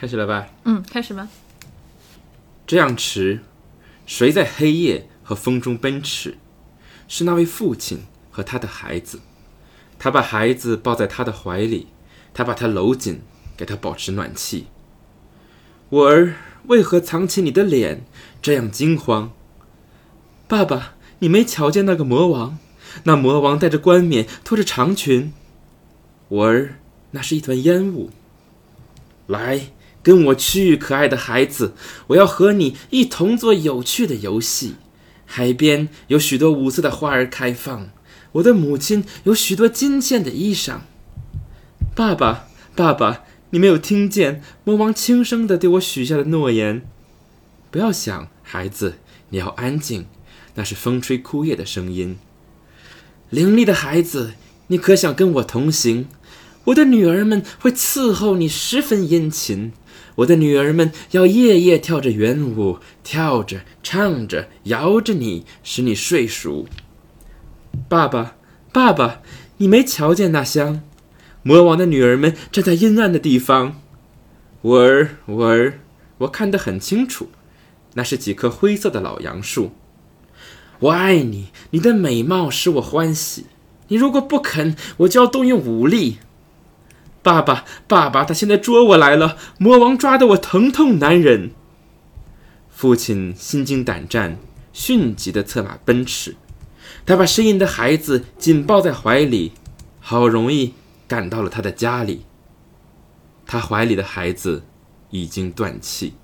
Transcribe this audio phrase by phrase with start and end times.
[0.00, 0.46] 开始了吧？
[0.62, 1.26] 嗯，开始吧。
[2.68, 3.40] 这样迟，
[4.06, 6.38] 谁在黑夜和风中奔驰？
[7.08, 9.18] 是那位父亲和他的孩子。
[9.98, 11.88] 他把孩子抱在他的怀里，
[12.32, 13.22] 他把他搂紧，
[13.56, 14.66] 给他保持暖气。
[15.88, 16.36] 我儿，
[16.68, 18.04] 为何藏起你的脸，
[18.40, 19.32] 这样惊慌？
[20.46, 22.56] 爸爸，你没瞧见那个魔王？
[23.02, 25.32] 那魔王戴着冠冕，拖着长裙。
[26.28, 26.76] 我儿，
[27.10, 28.10] 那是一团烟雾。
[29.26, 29.72] 来。
[30.08, 31.74] 跟我去，可爱的孩子，
[32.06, 34.76] 我要和你一同做有趣的游戏。
[35.26, 37.90] 海边有许多五色的花儿开放，
[38.32, 40.78] 我的母亲有许多金线的衣裳。
[41.94, 46.80] 爸爸，爸爸，你没有听见魔王轻声的对我许下的诺言？
[47.70, 48.94] 不要想，孩子，
[49.28, 50.06] 你要安静，
[50.54, 52.16] 那是风吹枯叶的声音。
[53.28, 54.32] 伶俐的孩子，
[54.68, 56.06] 你可想跟我同行？
[56.64, 59.72] 我的女儿们会伺候你，十分殷勤。
[60.18, 66.66] 我的女儿们要夜夜跳着圆舞，跳着、唱着、摇着你，使你睡熟。
[67.88, 68.36] 爸爸，
[68.72, 69.22] 爸爸，
[69.58, 70.82] 你没瞧见那香？
[71.44, 73.80] 魔王的女儿们站在阴暗的地方。
[74.62, 75.78] 我儿，我儿，
[76.18, 77.28] 我看得很清楚，
[77.94, 79.70] 那是几棵灰色的老杨树。
[80.80, 83.46] 我爱你，你的美貌使我欢喜。
[83.86, 86.18] 你如果不肯，我就要动用武力。
[87.22, 89.36] 爸爸，爸爸，他现在捉我来了！
[89.58, 91.50] 魔王抓得我疼痛难忍。
[92.70, 94.38] 父亲心惊胆战，
[94.72, 96.36] 迅疾的策马奔驰。
[97.04, 99.52] 他把呻吟的孩子紧抱在怀里，
[100.00, 100.74] 好容易
[101.06, 102.24] 赶到了他的家里。
[103.46, 104.62] 他怀里的孩子
[105.10, 106.14] 已经断气。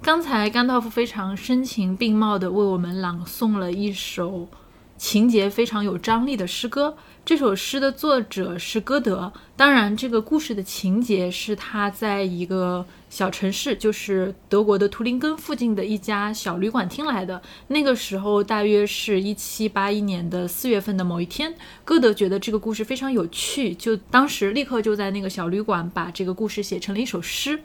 [0.00, 4.48] 刚才甘道夫非常声情并茂的为我们朗诵了一首
[4.96, 6.96] 情节非常有张力的诗歌。
[7.24, 17.40] 这首诗的作者是歌德，当然，这个故事的情节是他在一个小城市，就是德国的图林根附近的一家小旅馆听来的。
[17.68, 27.58] 那个时候大约是一七八一年的四月份的某一天，歌德觉得这个故事非常有趣，就当时立刻就在那个小旅馆把这个故事写成了一首诗。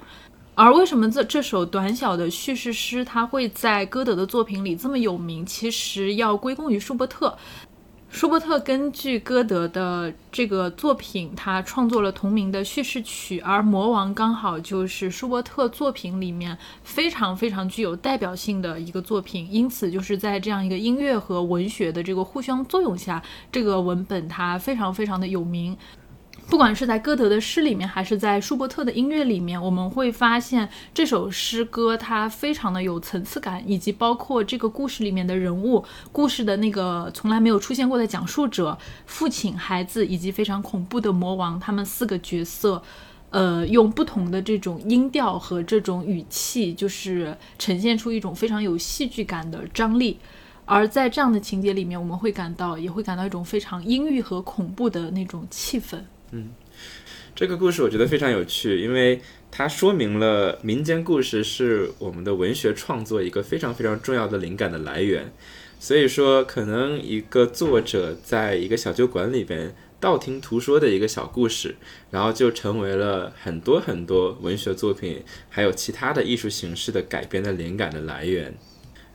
[0.55, 5.45] 而为什么这这首短小的叙事诗它会在歌德的作品里这么有名？
[5.45, 7.37] 其实要归功于舒伯特。
[8.11, 23.21] 舒伯特根据歌德的这个作品，他创作了同名的叙事曲，而《魔王》刚好就是舒伯特作品里面非常非常具有代表性的一个作品，因此就是在这样一个音乐和文学的这个互相作用下，
[23.51, 25.77] 这个文本它非常非常的有名。
[26.49, 42.81] 不管是在歌德的诗里面，还是在舒伯特的音乐里面，我们会发现这首诗歌它非常的有层次感，以及包括这个故事里面的人物、故事的那个从来没有出现过的讲述者、父亲、孩子以及非常恐怖的魔王，他们四个角色，
[43.29, 50.17] 呃，用不同的这种音调和这种语气，就是呈现出一种非常有戏剧感的张力。
[50.65, 55.99] 而在这样的情节里面，我们会感到，也会感到一种非常阴郁和恐怖的那种气氛。
[56.31, 56.49] 嗯，
[57.35, 65.31] 这个故事我觉得非常有趣，因为它说明了民间故事是我们的文学创作一个非常非常重要的灵感的来源。
[65.79, 71.75] 所以说，可能一个作者在一个小酒馆里边道听途说的一个小故事，
[72.11, 78.53] 然后就成为了很多很多文学作品还有其他的艺术形式的改编的灵感的来源。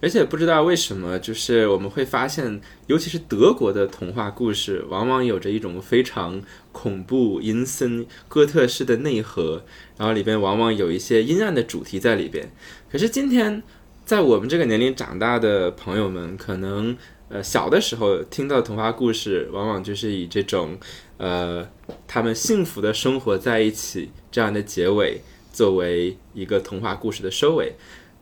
[0.00, 6.42] 而且不知道为什么，就是我们会发现，尤其是德国的童话故事，往往有着一种非常
[6.74, 9.64] 恐怖、阴森、哥特式的内核，
[9.96, 12.52] 然后里边往往有一些阴暗的主题在里边。
[12.90, 13.62] 可是今天，
[14.04, 16.94] 在我们这个年龄长大的朋友们，可能
[17.28, 20.76] 呃小的时候听到童话故事，往往就是以这种
[21.16, 21.66] 呃
[22.06, 27.76] 他们幸福的生活在一起这样的结尾，作为一个童话故事的收尾。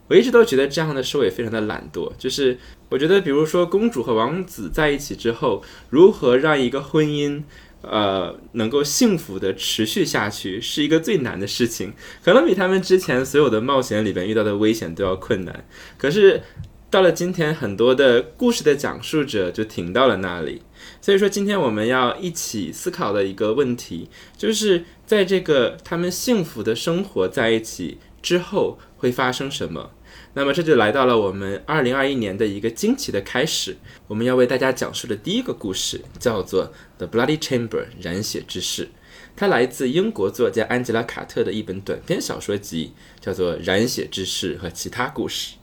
[0.08, 2.58] 我一直都觉得这样的收尾非常的懒惰，就是
[2.90, 7.42] 我觉得，比如说公主和王子在一起之后，如何让一个婚姻，
[7.82, 11.92] 呃，能够幸福的持续下去，是一个最难的事情，
[12.24, 15.64] 可能比他们之前所有的冒险里边遇到的危险都要困难。
[15.98, 16.42] 可是
[16.90, 20.62] 到了今天，很多的故事的讲述者就停到了那里。
[21.00, 29.90] 所以说，今天我们要一起思考的一个问题，就是在这个他们幸福的生活在一起之后会发生什么。
[30.34, 33.76] 那么这就来到了我们二零二一年的一个惊奇的开始。
[34.08, 37.68] 我们要为大家讲述的第一个故事叫做《The Bloody Chamber》
[38.00, 38.88] 染血之室，
[39.36, 45.56] 它来自英国作家安吉拉·卡特的一本短篇小说集，叫做《染血之室和其他故事》。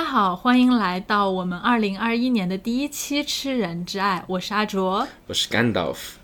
[0.00, 6.18] 大家好，欢迎来到我们二零二一年的第一期《吃人之爱》，我是阿卓，我是甘道夫。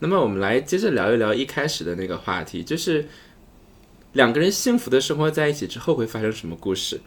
[0.00, 3.08] 那么我们来接着聊一聊一开始的那个话题，就是
[4.14, 7.00] 两个人幸福的生活在一起之后会发生什么故事。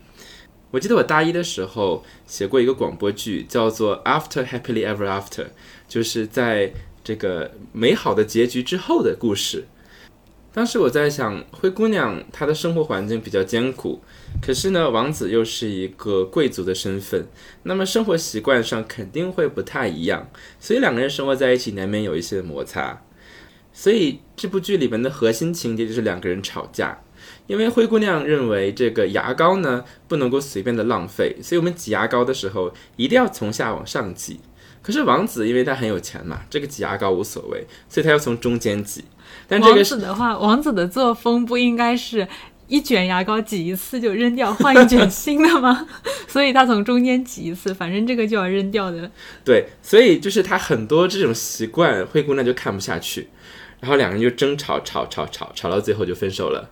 [0.71, 5.44] 我记得我大一的时候写过一个广播剧，叫做《After Happily Ever After》，
[5.86, 6.71] 就是在
[7.04, 9.68] 这个美好的结局之后的故事。
[10.54, 14.01] 当时我在想，灰姑娘她的生活环境比较艰苦，
[14.39, 17.25] 可是呢，王子又是一个贵族的身份，
[17.63, 20.30] 那么生活习惯上肯定会不太一样，
[20.60, 23.01] 所以两个人生活在一起难免有一些摩擦。
[23.74, 27.01] 所以这部剧里面的核心情节就是两个人吵架，
[27.48, 34.39] 因为灰姑娘认为这个牙膏呢不能够随便的浪费，所以我们挤牙膏的时候一定要从下往上挤。
[34.81, 39.06] 可是王子因为他很有钱嘛，这个挤牙膏无所谓，所以他要从中间挤。
[39.48, 42.28] 但这个王子的话，王子的作风不应该是
[42.71, 45.85] 一卷牙膏挤一次就扔掉，换一卷新的吗？
[46.25, 49.12] 所以他从中间挤一次，反正这个就要扔掉的。
[49.44, 53.27] 对，所以就是他很多这种习惯，灰姑娘就看不下去，
[53.81, 56.71] 然后两个人就争吵，吵吵吵，吵到最后就分手了，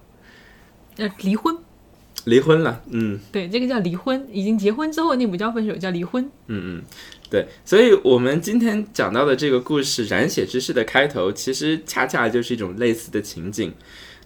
[0.96, 1.58] 呃，离婚。
[2.24, 2.82] 离婚了。
[2.92, 6.24] 嗯对，这个叫离婚，已经结婚之后那不叫分手，叫离婚。
[6.48, 6.84] 嗯嗯，
[7.30, 13.74] 对，所以我们今天讲到的这个故事《染血之事》的开头，其实恰恰就是一种类似的情景。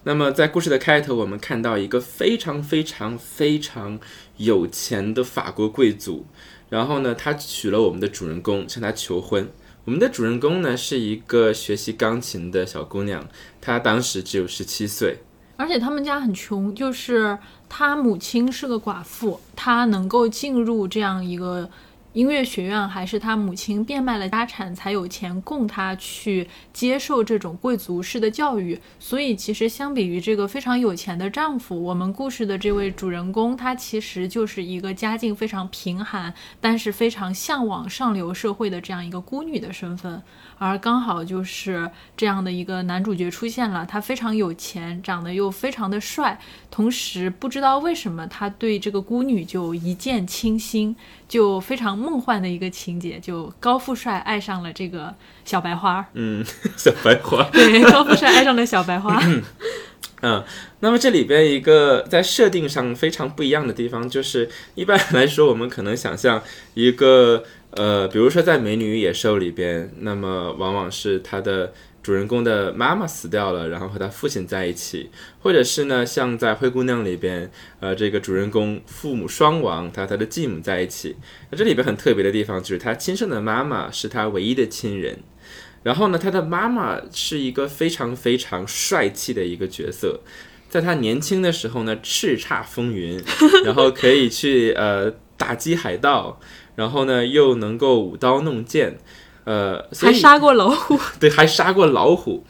[0.06, 3.98] 那么在故事的开头，我们看到一个非常非常非常
[4.36, 6.26] 有钱的法国贵族，
[6.68, 9.48] 然后呢，他娶了我们的主人公，向他求婚。
[9.86, 13.26] 我们的主人公呢是一个学习钢琴的小姑娘，
[13.60, 15.18] 她当时只有十七岁。
[15.56, 21.68] 而且他们家很穷，就是她母亲是个寡妇，她能够进入这样一个
[22.14, 28.78] 音乐学院，还是他母亲变卖了家产才有钱供他去接受这种贵族式的教育。
[29.00, 40.22] 所以，其实相比于这个非常有钱的丈夫，我们故事的这位主人公，她其实就是一个家境非常贫寒，但是非常向往上流社会的这样一个孤女的身份。
[40.56, 46.38] 而刚好就是这样的一个男主角出现了，他非常有钱，长得又非常的帅，
[46.70, 50.94] 同时不知道为什么他对这个孤女就一见倾心，
[51.28, 55.14] 就非常梦幻的一个情节，就高富帅爱上了这个
[55.44, 56.06] 小白花。
[56.12, 56.44] 嗯，
[56.76, 57.42] 小白花。
[57.50, 59.18] 对，高富帅爱上了小白花。
[60.22, 60.42] 嗯，
[60.80, 66.42] 那么这里边一个在设定上非常不一样的地方，就是一般来说，我们可能想象
[66.72, 71.74] 一个呃，比如说在《美女与野兽》里边，那么往往是他的
[72.04, 75.10] 主人公的妈妈死掉了，然后和他父亲在一起，
[75.40, 81.16] 或者是呢，像在《灰姑娘》里边，呃，这个主人公父母双亡，他他的继母在一起。
[81.50, 85.18] 那这里边很特别的地方就是他亲生的妈妈是他唯一的亲人。
[85.82, 90.20] 然后呢，他的妈妈是一个非常非常帅气的一个角色，
[90.68, 93.18] 在他年轻的时候呢，叱咤风云，
[93.64, 96.38] 然后可以去呃打击海盗，
[96.76, 98.98] 然后呢又能够舞刀弄剑，
[99.44, 100.98] 呃， 还杀过老虎。
[101.20, 102.44] 对，还杀过老虎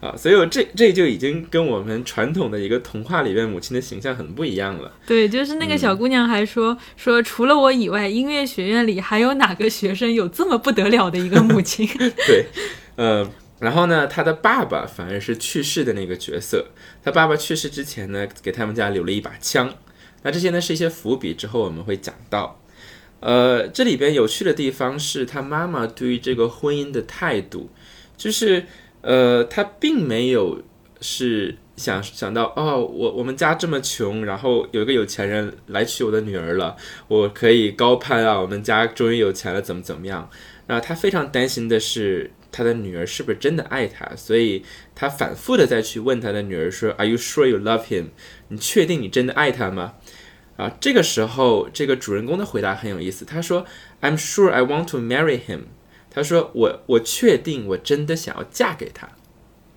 [0.00, 4.90] 啊，所以我这这就已经跟我们传统的一个童话里面母亲的形象很不一样了。
[5.06, 11.86] 对，就是那个小姑娘还说、说，除了我以外，音乐学院里还有哪个学生有这么不得了的一个母亲？
[12.26, 12.46] 对，
[12.96, 13.30] 呃，
[13.60, 16.66] 然后呢，他的爸爸反而是去世的那个角色。
[17.04, 19.72] 他爸爸去世之前呢，给他们家留了一把枪。
[20.24, 22.61] 那这些呢是一些伏笔，之后我们会讲到。
[23.22, 27.70] 呃，这里边有趣的地方是他妈妈对于这个婚姻的态度，
[28.16, 28.66] 就是
[29.00, 30.60] 呃，他并没有
[31.00, 36.76] 是想想到哦，我我们家这么穷，然后有一个有钱人来娶我的女儿了，
[37.06, 40.28] 我可以高攀啊，我们家终于有钱了，怎么怎么样？
[40.66, 44.64] 那他非常担心的是他的女儿是不是真的爱他，所以
[44.96, 48.06] 他反复的再去问他的女儿说：“Are you sure you love him？
[48.48, 49.94] 你确定你真的爱他吗？”
[50.56, 53.64] 啊，这个时候这个主人公的回答很有意思，他说
[54.00, 55.62] ：“I'm sure I want to marry him。”
[56.10, 59.08] 他说：“我我确定我真的想要嫁给他。”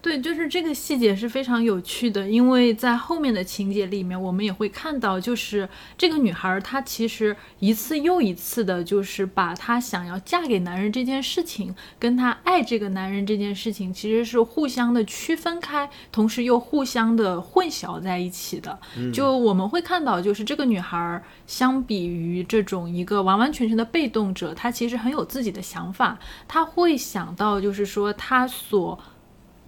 [0.06, 18.78] 对，就是这个细节是非常有趣的，因为在后面的情节里面，我们也会看到，就是这个女孩她其实一次又一次的，就是把她想要嫁给男人这件事情，跟她爱这个男人这件事情，其实是互相的区分开，同时又互相的混淆在一起的。
[19.12, 29.00] 就我们会看到，就是这个女孩相比于这种一个完完全全的被动者，她其实很有自己的想法，她会想到，就是说她所。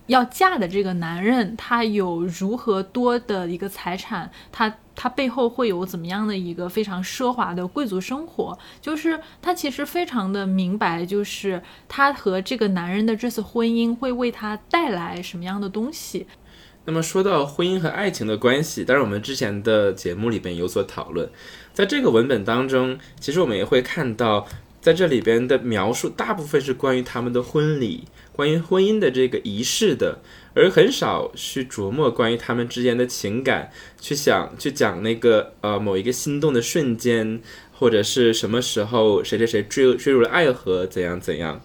[0.08, 8.58] 要嫁的这个男人，他有如何多的一个财产，他他背后会有怎么样的一个非常奢华的贵族生活？
[8.82, 16.26] 就是他其实非常的明白，就是他和这个男人的这次婚姻会为他带来什么样的东西。
[16.86, 21.30] 那么说到婚姻和爱情的关系，当然我们之前的节目里边有所讨论，
[21.74, 24.48] 在这个文本当中，其实我们也会看到，
[24.80, 28.06] 在这里边的描述大部分是关于他们的婚礼，
[28.38, 30.20] 关于婚姻的这个仪式的，
[30.54, 37.42] 而很少去琢磨关于他们之间的情感，去想去讲那个呃某一个心动的瞬间，
[37.74, 41.60] 或者是什么时候谁谁谁坠坠入了爱河，怎样怎样。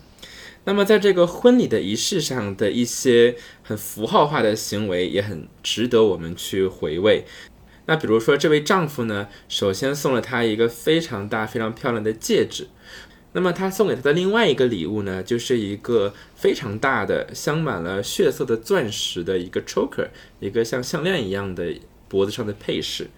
[0.65, 7.27] 那么，在这个婚礼的仪式上的一些很符号化的行为，也很值得我们去回味。
[7.85, 12.69] 那比如说，这位丈夫呢，首先送了她一个非常大、非常漂亮的戒指。
[13.35, 20.09] 那么，他送给他的另外一个礼物呢，就是一个非常大的、镶满了血色的钻石的一个 choker，
[20.39, 21.75] 一个像项链一样的
[22.09, 23.09] 脖子上的配饰。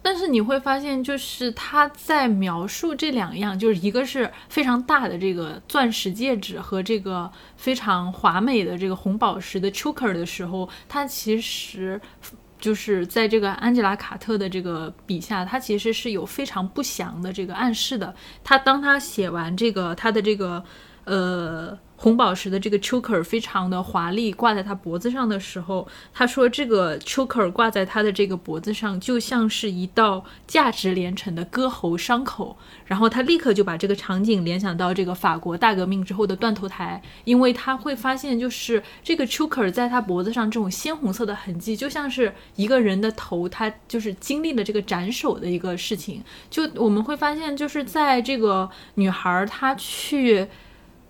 [0.00, 11.98] 但是你会发现，就是他在描述这两样，就是一个是非常大的这个钻石戒指和这个非常华美的这个红宝石的 choker 的时候，他其实
[12.64, 18.14] 就是在这个安吉拉·卡特的这个笔下，他其实是有非常不祥的这个暗示的。
[18.42, 20.64] 他当他写完这个他的这个
[21.04, 21.78] 呃。
[22.04, 32.58] 红宝石的这个 choker 非常的华丽，挂在他脖子上的时候，他说这个 choker 挂在他的这个脖子上，就像是一道价值连城的割喉伤口。
[32.84, 46.22] 然后他立刻就把这个场景联想到这个法国大革命之后的断头台，因为他会发现，就是这个 choker 在他脖子上这种鲜红色的痕迹，就像是一个人的头，他就是经历了这个斩首的一个事情。
[46.50, 50.46] 就我们会发现，就是在这个女孩她去。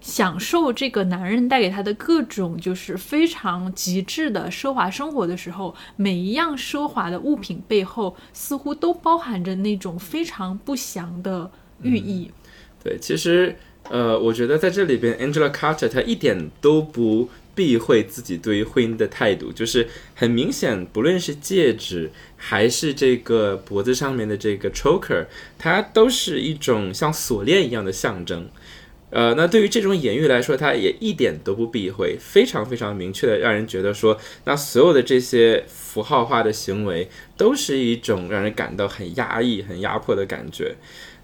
[0.04, 12.30] 享受这个男人带给她的各种就是非常极致的奢华生活的时候，每一样奢华的物品背后似乎都包含着那种非常不祥的寓意。
[12.82, 13.56] 对，其实
[13.88, 25.24] 呃，我觉得在这里边，Angela Carter 她一点都不避讳自己对于婚姻的态度，就是很明显，不论是戒指还是这个脖子上面的这个 choker，
[25.58, 28.50] 它都是一种像锁链一样的象征。
[29.14, 40.74] 呃，那对于这种隐喻来说，它也一点都不避讳，非常非常明确的让人觉得说，那所有的这些符号化的行为都是一种让人感到很压抑、很压迫的感觉。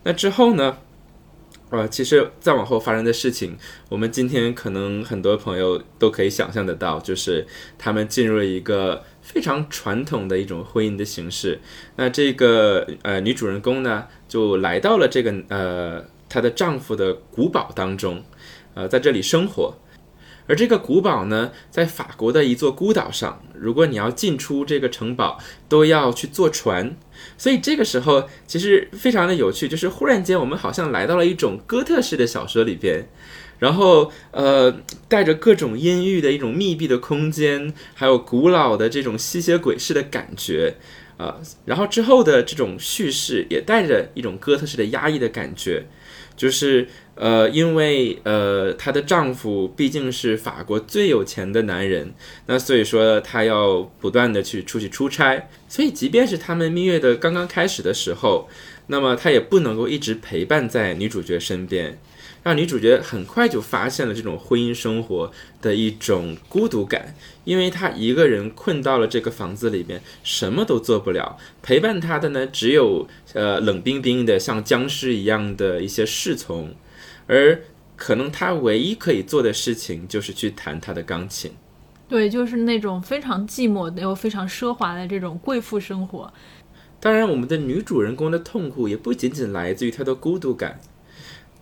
[0.05, 0.79] 那之后呢？
[1.71, 3.57] 呃，其实再往后发生的事情，
[3.89, 11.59] 我们今天可能很多朋友都可以想象得到，就是他们进入了一个非常传统的一种婚姻的形式。
[11.97, 16.05] 那这个呃女主人公呢，就来到了这个呃。
[16.31, 18.25] 她的丈夫的古堡当中，
[18.73, 19.75] 呃，在这里生活。
[20.47, 23.41] 而这个古堡呢，在法国的一座孤岛上。
[23.55, 26.97] 如果你要进出这个城堡，都要去坐船。
[27.39, 33.05] 所以这个时候其实非常的有趣，就是忽然间我们好像来到了一种哥特式的小说里边，
[33.61, 34.75] 然后呃，
[35.09, 40.75] 带着各种阴郁的一种密闭的空间，还有古老的这种吸血鬼式的感觉
[41.17, 41.37] 啊。
[41.65, 45.85] 然后之后的这种叙事也带着一种哥特式的压抑的感觉。
[46.41, 52.15] 就是呃，因为呃，她的丈夫毕竟是法国最有钱的男人，
[52.47, 58.49] 那所以说她要不断的去出去出差，所以即便是他们蜜月的刚刚开始的时候，
[58.87, 61.99] 那么她也不能够一直陪伴在女主角身边。
[62.43, 65.31] 让女主角很快就发现了这种婚姻生活
[65.61, 71.37] 的一种孤独感，因为她一个人困到了这个房子里边，什么都做不了。
[71.63, 76.75] 陪伴她的呢，只有呃冷冰冰的像僵尸一样的一些侍从，
[77.27, 77.61] 而
[77.97, 81.53] 可能她唯一可以做的事情就是去弹她的钢琴。
[82.09, 86.33] 对，就是那种非常寂寞又非常奢华的这种贵妇生活。
[86.99, 90.81] 当然，我们的女主人公的痛苦也不仅仅来自于她的孤独感。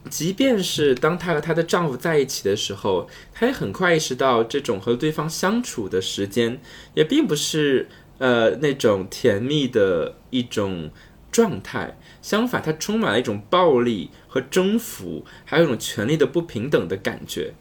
[0.08, 6.60] 即便是当她和她的丈夫在一起的时候，她也很快意识到，这种和对方相处的时间
[6.94, 7.88] 也并不是
[8.18, 10.90] 呃那种甜蜜的一种
[11.30, 11.98] 状态。
[12.20, 17.54] 相反，它充满了一种暴力和征服，还有一种权力的不平等的感觉。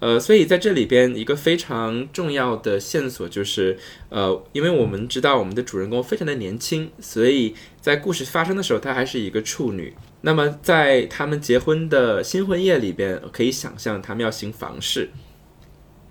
[0.00, 3.76] 呃，所以在这里边一个非常重要的线索就是，
[4.10, 9.92] 呃，因为我们知道我们的主人公非常的年轻，所以在故事发生的时候，她还是一个处女。
[10.20, 15.10] 那么，在他们结婚的新婚夜里边，可以想象他们要行房事。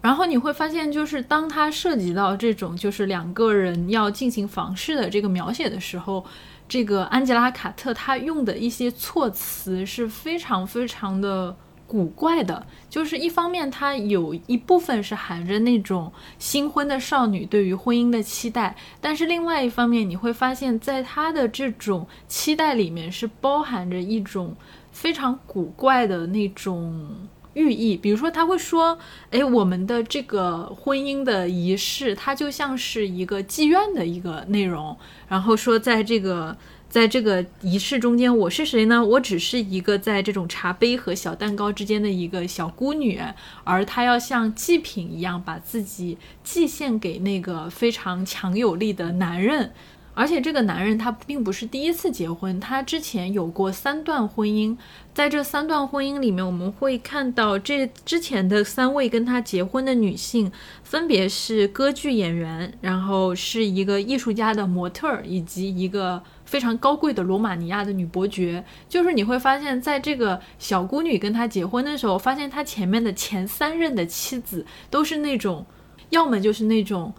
[0.01, 6.25] 然后你会发现，就是当他涉及到这种就是两个人要进行房事的这个描写的时候，
[6.67, 11.55] 这个安吉拉·卡特她用的一些措辞是非常非常的。
[11.87, 24.53] 古怪的，就是一方面，它有一部分是含着那种新婚的少女对于婚姻的期待，但是另外一方面，你会发现在她的这种期待里面是包含着一种
[24.91, 27.09] 非常古怪的那种
[27.53, 27.95] 寓意。
[27.95, 28.99] 比如说，他会说
[29.31, 34.97] ：“哎，我们的这个婚姻的仪式，它就像是一个妓院的一个内容。”
[35.29, 36.57] 然后说，在这个。
[36.89, 39.05] 在这个仪式中间，我是谁呢？
[39.05, 43.19] 我只是一个在这种茶杯和小蛋糕之间的一个小孤女，
[43.63, 49.71] 而她要像祭品一样把自己祭献给那个非常强有力的男人。
[50.13, 54.75] 而且这个男人他并不是第一次结婚，他之前有过三段婚姻。
[55.13, 60.51] 在这三段婚姻里面，我们会看到这之前的三位跟他结婚的女性，
[60.83, 68.65] 分别是歌剧演员，然后是一个艺术家的模特，以及一个非常高贵的罗马尼亚的女伯爵。
[68.89, 75.63] 就是你会发现在这个小姑女跟他结婚的时候，发现他前面的前三任的妻子都是那种，
[76.09, 77.13] 要么就是那种。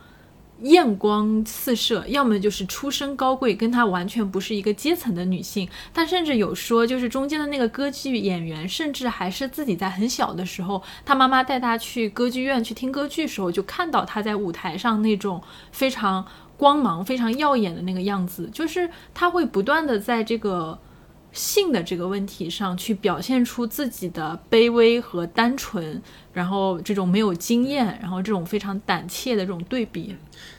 [0.63, 5.69] 艳光四射，要么就是出身高贵，跟他完全不是一个阶层的女性。
[5.95, 16.27] 她甚至有说，就是中间的那个歌剧演员，甚至还是自己在很小的时候，她妈妈带她去歌剧院去听歌剧时候，就看到她在舞台上那种非常
[16.59, 18.51] 光芒、非常耀眼的那个样子。
[18.53, 20.79] 就是他会不断的在这个。
[21.31, 30.17] 性的这个问题上去表现出自己的卑微和单纯，然后这种没有经验，然后这种非常胆怯的这种对比。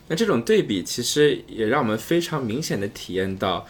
[0.08, 3.66] 那这种对比其实也让我们非常明显的体验到，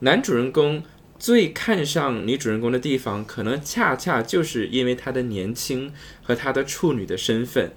[0.00, 0.82] 男主人公
[1.18, 5.90] 最看上女主人公的地方，可能恰恰就是因为她的年轻
[6.22, 7.72] 和她的处女的身份。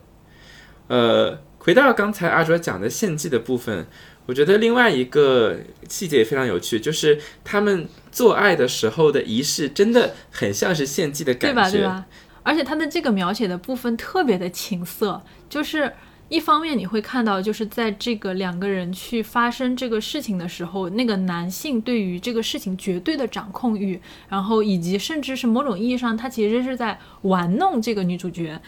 [0.88, 3.88] 呃，回到刚才阿卓讲的献祭的部分。
[4.28, 5.58] 我觉得另外一个
[5.90, 11.70] 细节也非常有趣，就是他们做爱的时候的仪式真的很像是献祭的感觉，对吧？
[11.72, 12.06] 对吧？
[12.44, 15.92] 而且他的这个描写的部分特别的情色，就是
[16.30, 28.62] 一方面你会看到，就是在这个两个人去发生这个事情的时候，那个男性对于这个事情绝对的掌控欲，然后以及甚至是某种意义上，他其实是在玩弄这个女主角。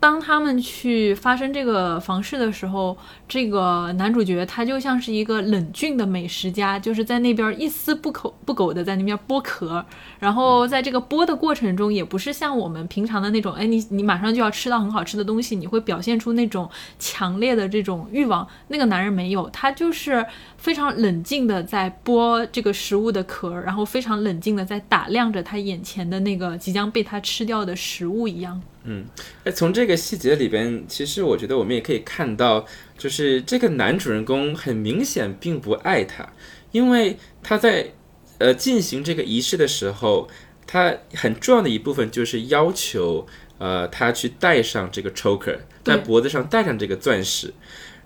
[0.00, 9.84] 当他们去发生这个房事的时候，这个男主角他就像是一个冷峻的美食家，就是在那边一丝不苟不苟的在那边剥壳，
[10.20, 18.46] 然后在这个剥的过程中，也不是像我们平常的那种，哎，你你马上就要吃到很好吃的东西，你会表现出那种强烈的这种欲望。
[18.68, 20.24] 那个男人没有，他就是
[20.56, 28.62] 非常冷静的在剥这个食物的壳，然后非常冷静的在打量着他眼前的那个即将被他吃掉的食物一样。
[28.84, 29.04] 嗯，
[29.44, 32.64] 哎，从这个细节里边，其实我觉得我们也可以看到，
[32.96, 36.26] 就是这个男主人公很明显并不爱她，
[36.70, 37.92] 因为他在
[38.38, 40.28] 呃进行这个仪式的时候，
[40.66, 43.26] 他很重要的一部分就是要求
[43.58, 47.52] 呃他去戴上这个 choker，在脖子上戴上这个钻石，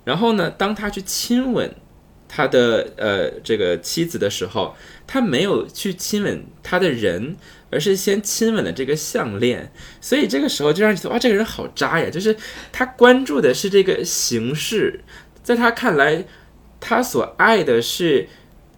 [0.03, 1.73] 然后呢，当他去亲吻
[2.27, 4.75] 他的呃这个妻子的时候，
[5.07, 7.37] 他没有去亲吻他的人。
[7.73, 12.09] 而是先亲吻了这个项链，所以这个时候就让你觉得哇，这个人好渣呀！
[12.09, 12.35] 就是
[12.71, 15.01] 他关注的是这个形式，
[15.41, 16.25] 在他看来，
[16.79, 18.27] 他所爱的是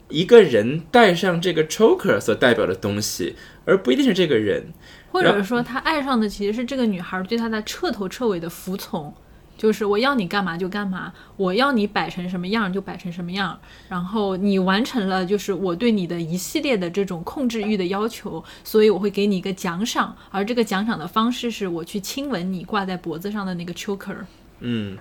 [0.07, 4.73] 一个人戴上这个 choker 所代表的东西，而不一定是这个人，
[5.11, 9.13] 或者说他爱上的其实是这个女孩对他的彻头彻尾的服从。
[9.57, 24.17] 就是我要你干嘛就干嘛，我要你摆成什么样就摆成什么样，然后你完成了就是我对你的一系列的这种控制欲的要求，所以我会给你一个奖赏，而这个奖赏的方式是我去亲吻你挂在脖子上的那个 choker。
[24.59, 24.97] 嗯，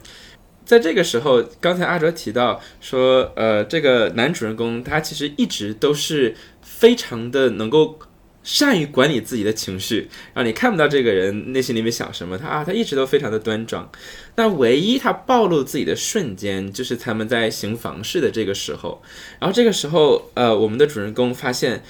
[0.64, 7.98] 在这个时候，刚才阿哲提到说，呃，这个男主人公他其实一直都是非常的能够。
[8.46, 12.36] 善于管理自己的情绪，让你看不到这个人内心里面想什么。
[12.36, 13.90] 他啊，他一直都非常的端庄。
[14.36, 19.00] 那唯一他暴露自己的瞬间，就是他们在行房事的这个时候。
[19.38, 21.82] 然后这个时候，呃，我们的主人公发现，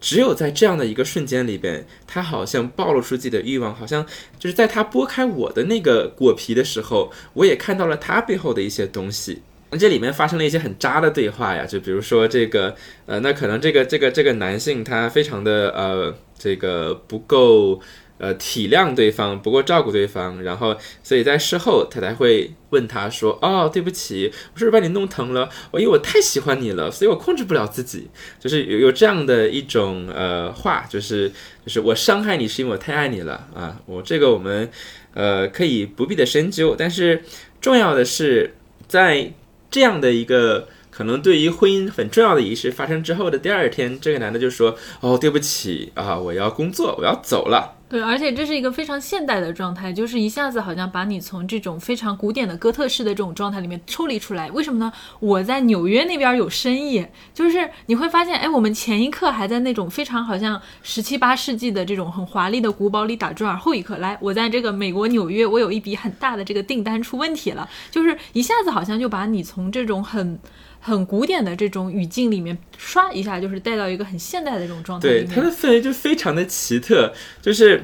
[0.00, 4.06] 只有在这样的一个瞬间里边，他好像暴露出自己的欲望，好像
[4.38, 9.42] 就是在他剥开我的那个果皮的时候，我也看到了他背后的一些东西。
[9.70, 12.74] 那这里面发生了一些很渣的对话呀，就比如说这个，
[13.06, 17.80] 呃，那可能这个这个这个男性他非常的呃，这个不够
[18.24, 25.48] 呃体谅对方，不够照顾对方，然后所以在事后他才会问他说，哦，对不起，我是不是把你弄疼了？
[25.70, 28.08] 我因为我太喜欢你了，所以我控制不了自己，
[28.40, 31.28] 就是有有这样的一种呃话，就是
[31.64, 34.70] 就是我伤害你是因为我太爱你了啊，我这个我们
[35.12, 37.22] 呃可以不必的深究，但是
[37.60, 38.54] 重要的是
[38.88, 39.32] 在。
[39.70, 54.48] 这样的一个可能对于婚姻很重要的仪式发生之后的第二天，这个男的就说：“哦，对不起啊，我要工作，我要走了。”对，而且这是一个非常现代的状态，就是一下子好像把你从这种非常古典的哥特式的这种状态里面抽离出来。
[54.52, 54.92] 为什么呢？
[55.18, 57.04] 我在纽约那边有生意，
[57.34, 70.38] 就是你会发现，哎，我们前一刻还在那种非常好像十七八世纪的这种很华丽的古堡里打转，后一刻来，我在这个美国纽约，我有一笔很大的这个订单出问题了，就是一下子好像就把你从这种很。
[70.86, 75.08] 很古典的这种语境里面，唰一下就是带到一个很现代的这种状态。
[75.08, 77.82] 对，它的氛围就非常的奇特，就是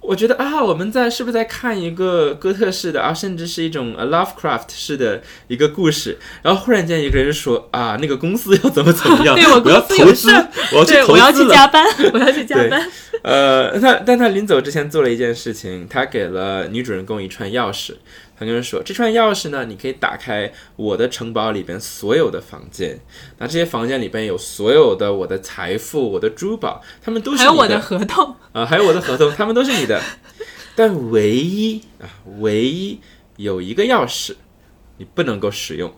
[0.00, 6.16] 我觉得啊，我们在是不是在看一个哥特式的啊，甚至是一种 Lovecraft 式的一个故事？
[6.40, 9.34] 然后忽然间一个人说啊，那个公司要怎么怎么样？
[9.36, 10.30] 对我要投资，
[10.72, 12.90] 我要去投资我要去加班，我要去加班。
[13.22, 17.96] 呃，他但他临走之前做了一件事情，他给了女主人公一串钥匙。
[18.40, 22.98] 他跟人说：“这串钥匙呢，你可以打开我的城堡里边所有的房间。
[23.36, 30.00] 那这些房间里边有所有的我的财富、我的珠宝，他们都是还有我的合同啊，还有我的合同，他们都是你的。
[30.74, 32.98] 但唯一啊，唯一
[33.36, 34.36] 有一个钥匙
[34.96, 35.94] 你不能够使用。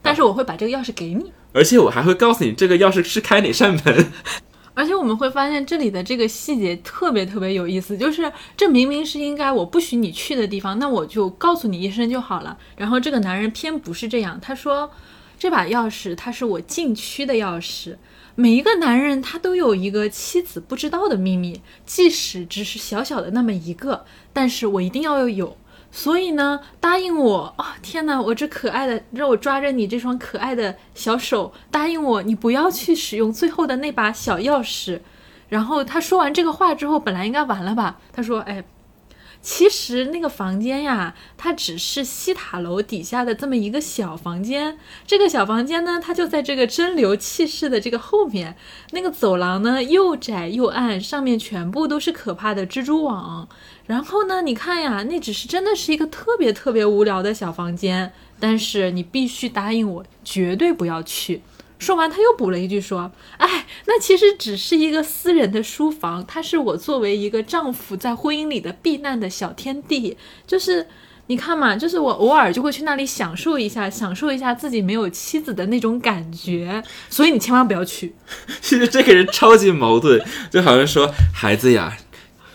[0.00, 4.12] 但是我会把这个钥匙给你，而且我还会告诉你这个钥匙是开哪扇门。”
[4.74, 12.58] 而且我们会发现这里的这个细节特别特别有意思，就是这明明是应该我不许你去的地方，那我就告诉你一声就好了。
[12.76, 14.90] 然后这个男人偏不是这样，他说
[15.38, 17.96] 这把钥匙它是我禁区的钥匙。
[18.36, 25.56] 每一个男人他都有一个妻子不知道的秘密，即使只是小小的那么一个，但是我一定要有。
[25.96, 27.76] 所以呢，答应我啊！
[27.80, 34.98] 天哪，我这可爱的，让我抓着你这双可爱的小手，答应我，你不要去使用最后的那把小钥匙。
[35.48, 38.00] 然后他说完这个话之后，本来应该完了吧？
[38.12, 38.64] 他说：“哎。”
[39.44, 44.78] 其实那个房间呀，它只是西塔楼底下的这么一个小房间。
[45.06, 48.56] 这个小房间呢，它就在这个蒸馏器室的这个后面。
[48.92, 53.46] 那个走廊呢，又窄又暗，上面全部都是可怕的蜘蛛网。
[53.84, 58.14] 然后呢，你看呀，那只是真的是一个特别特别无聊的小房间。
[58.40, 61.42] 但是你必须答应我，绝对不要去。
[61.78, 70.16] 说完，他又补了一句说：“哎，那其实只是一个私人的书房，它是我作为一个丈夫在婚姻里的避难的小天地。
[70.46, 70.86] 就是
[71.26, 76.82] 你看嘛，就是我偶尔就会去那里享受一下，享受一下自己没有妻子的那种感觉。
[77.10, 78.14] 所以你千万不要去。
[78.62, 81.98] 其实这个人超级矛盾，就好像说孩子呀，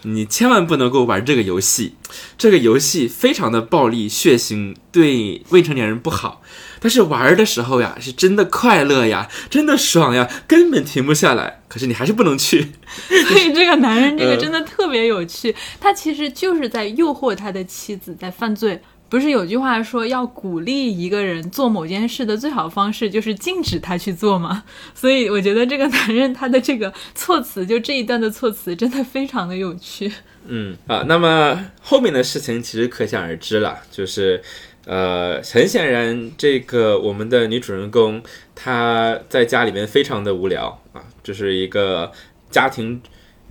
[0.03, 1.95] 你千万不能够玩这个游戏，
[2.38, 6.41] 这个游戏非常的暴力血腥，对未成年人不好。”
[6.79, 11.61] 但是玩的时候呀，是真的快乐呀，真的爽呀，根本停不下来。
[11.67, 12.71] 可是你还是不能去。
[13.27, 18.81] 所以这个男人这个真的特别有趣，他其实就是在诱惑他的妻子在犯罪。
[19.07, 24.63] 不是有句话说，要鼓励一个人做某件事的最好方式就是禁止他去做吗？
[24.93, 30.11] 所以我觉得这个男人他的这个措辞，就这一段的措辞，真的非常的有趣。
[30.47, 34.41] 嗯啊，那么后面的事情其实可想而知了，就是。
[34.89, 38.23] 呃，很显然，这个我们的女主人公
[38.56, 42.12] 她在家里面非常的无聊啊，就是一个
[42.49, 42.99] 家庭，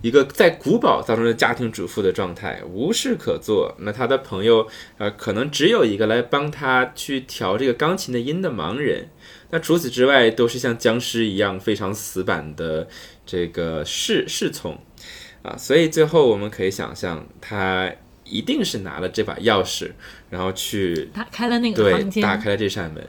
[0.01, 3.73] 一个在古堡当中的家庭主妇的状态，无事可做。
[3.79, 9.07] 那她的朋友呃，可能只有一个来帮她去调这个钢琴的音的盲人。
[9.51, 12.85] 那除此之外，都是像僵尸一样非常死板的
[13.25, 14.77] 这个侍侍从
[15.41, 15.55] 啊。
[15.55, 17.89] 所以最后我们可以想象，她
[18.25, 19.91] 一定是拿了这把钥匙。
[20.29, 23.07] 然后去打开了那个房间，打开了这扇门。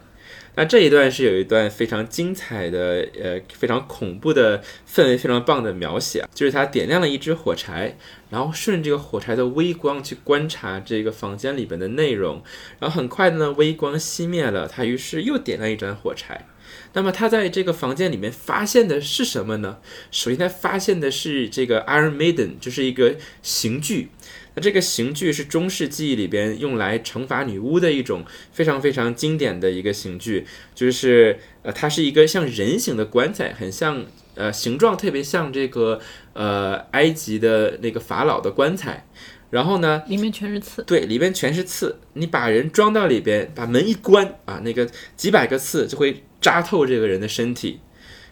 [0.56, 6.20] 那这一段是有一段非常精彩的，呃，非常恐怖的氛围，非常棒的描写。
[6.20, 7.96] 啊就是他点亮了一支火柴，
[8.30, 12.42] 然后顺着这个火柴的微光去观察这个房间里边的内容。
[12.80, 16.48] 然后很快的呢，微光熄灭了，他于是又点亮一盏火柴。
[16.92, 19.78] 那么他在这个房间里面发现的是什么呢？
[20.10, 24.08] 首先他发现的是这个 Iron Maiden，就是一个刑具。
[24.54, 36.00] 那这个刑具是中世纪里边用来惩罚女巫的一种非常非常经典的一个刑具，就是呃，它是一个像人形的棺材，很像呃，形状特别像这个
[36.32, 39.06] 呃埃及的那个法老的棺材。
[39.50, 40.80] 然后呢，里面全是刺。
[40.84, 41.98] 对，里面全是刺。
[42.12, 47.80] 你把人装到里边，把门一关啊，那个几百个刺就会扎透这个人的身体。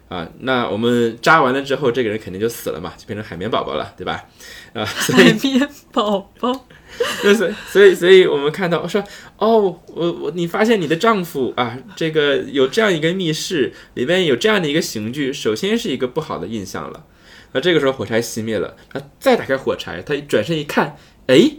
[0.08, 4.24] 啊，那我们扎完了之后，这个人肯定就死了嘛，就变成海绵宝宝了，对吧？
[4.72, 6.50] 啊，海绵宝宝，
[7.22, 9.04] 就是，所以，所以我们看到我说，
[9.36, 17.04] 哦，我我，你发现你的丈夫啊，这个有这样一个密室，里面有这样的一个刑具，首先是一个不好的印象了。
[17.52, 21.50] 那这个时候火柴熄灭了，他再打开火柴，他一转身一看，哎，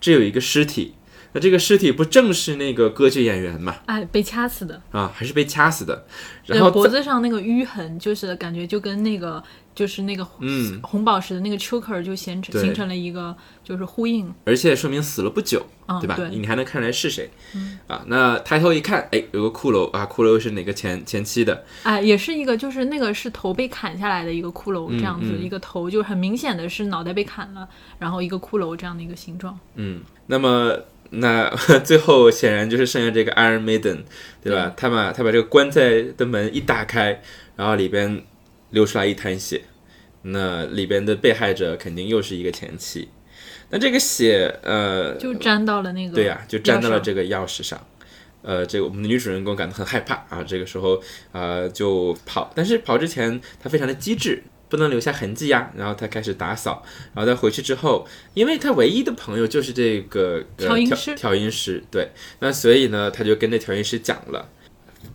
[0.00, 0.94] 这有一个尸体。
[1.32, 3.76] 那这个尸体不正是那个歌剧演员嘛？
[3.86, 6.06] 哎，被掐死的，啊，还是被掐死的。
[6.46, 9.42] 然后脖子上那个淤痕，就是感觉就跟那个
[9.74, 16.14] 就是那个嗯红宝石的那个 choker 就形成形成了一个就是呼应，而且说明死了不久，嗯，对吧？
[16.16, 17.30] 对，你还能看出来是谁、
[17.86, 18.02] 啊？
[18.06, 21.64] 那抬头一看，哎，有个骷髅啊，骷髅是哪个前前妻的？
[21.82, 29.58] 哎，也是一个就是那个是头被砍下来的一个骷髅，这样子、嗯一个头就很明显的是脑袋被砍了，然后一个骷髅这样的一个形状。
[29.74, 30.74] 嗯，那么
[31.10, 31.48] 那
[31.84, 34.00] 最后显然就是剩下这个 Iron Maiden，
[34.42, 34.74] 对吧？
[34.76, 37.22] 他把他把这个棺材的门一打开，
[37.56, 38.24] 然后里边
[38.70, 39.62] 流出来一滩血，
[40.22, 43.08] 那里边的被害者肯定又是一个前妻。
[43.70, 47.78] 那这个血，呃，就沾到了那个对呀、就沾到了这个钥匙上。
[48.40, 55.70] 呃，这个我们的女主人公感到很害怕啊，这个时候呃就跑，但是跑之前她非常的机智，不能留下痕迹呀。
[55.76, 56.82] 然后她开始打扫，
[57.14, 64.48] 然后她回去之后，因为她唯一的朋友就是这个、呃、调音师调音师，对，那所以呢，她就跟那调音师讲了。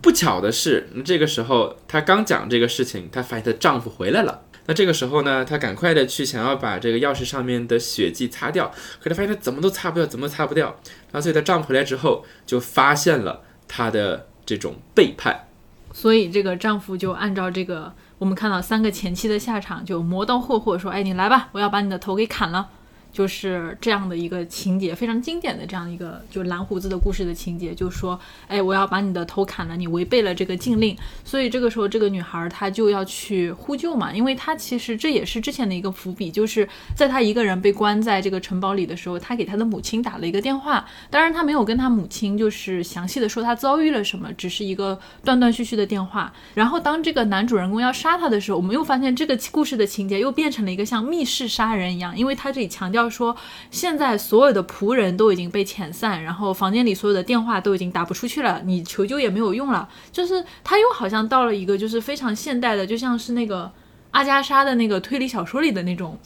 [0.00, 4.42] 不巧的是，这个时候她刚讲这个事情，她发现她丈夫回来了。
[4.66, 10.66] 那这个时候呢，她赶快的去想要把这个钥匙上面的血迹擦掉，可她发现她怎么都擦不掉，怎么都擦不掉。
[11.12, 15.48] 然后所以她丈夫回来之后，就发现了她的这种背叛。
[15.92, 17.92] 所以这个丈夫就按照这个
[18.24, 22.70] 我们看到三个前妻的下场，就磨刀霍霍说：“哎，你来吧，我要把你的头给砍了。”
[23.14, 46.32] 就是这样的一个情节，非常经典的这样一个就蓝胡子的故事的情节，就说：“哎，我要把你的头砍了，你违背了这个禁令。”所以这个时候，这个女孩她就要去呼救嘛，因为她其实这也是之前的一个伏笔，就是在她一个人被关在这个城堡里的时候，她给她的母亲打了一个电话，当然她没有跟她母亲就是详细的说她遭遇了什么，只是一个断断续续的电话。
[46.54, 53.36] 然后当这个男主人公要杀她的时候，我们又发现这个故事的情节又变成了一个像密室杀人一样，因为他这里强调说，
[53.70, 63.70] 现在所有的仆人都已经被遣散，然后房间里所有的电话都已经打不出去了，你求救也没有用了，就是他又好像到了一个就是非常现代的，就像是那个
[64.10, 66.18] 阿加莎的那个推理小说里的那种。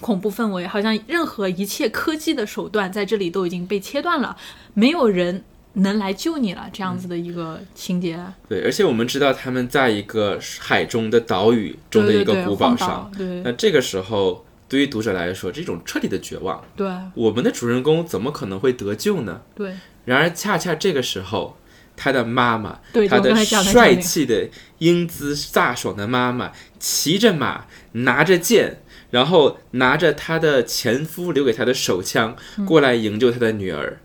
[0.00, 4.36] 恐怖氛围，好像任何一切科技的手段在这里都已经被切断了，
[4.74, 5.42] 没有人
[5.74, 8.18] 能来救你了，这样子的一个情节。
[8.48, 19.42] 对，而且我们知道他们在一个海中的岛屿中的一个古堡上对那这个时候对于读者来说，这种彻底的绝望，对我们的主人公怎么可能会得救呢？
[19.54, 19.74] 对
[20.04, 21.56] 然而恰恰这个时候，
[21.96, 24.48] 他的妈妈，对，他的帅气的、
[24.78, 34.00] 英姿飒爽的妈妈，骑着马，拿着剑，然后拿着她的前夫留给她的手枪，嗯过来营救她的女儿。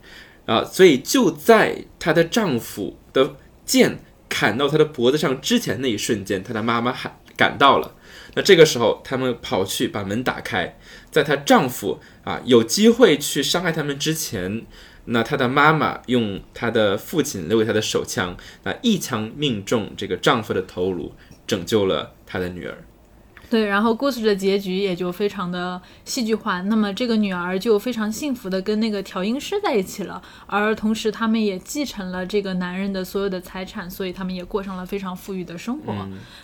[0.45, 7.95] 啊，所以就在她的丈夫的剑砍到她的脖子上之前那一瞬间，她的妈妈喊赶到了。
[8.33, 10.77] 那这个时候，他们跑去把门打开，
[11.11, 14.65] 在她丈夫啊有机会去伤害他们之前，
[15.05, 21.13] 那她的妈妈用她的父亲留给她的手枪，那一枪命中这个丈夫的头颅，
[21.45, 22.77] 拯救了她的女儿。
[23.51, 26.61] 对，然后故事的结局也就非常的戏剧化。
[26.61, 35.93] 那么这个女儿就非常幸福的跟那个调音师在一起了，而同时他们也继承了这个男人的所有的财产，所以他们也过上了非常富裕的生活。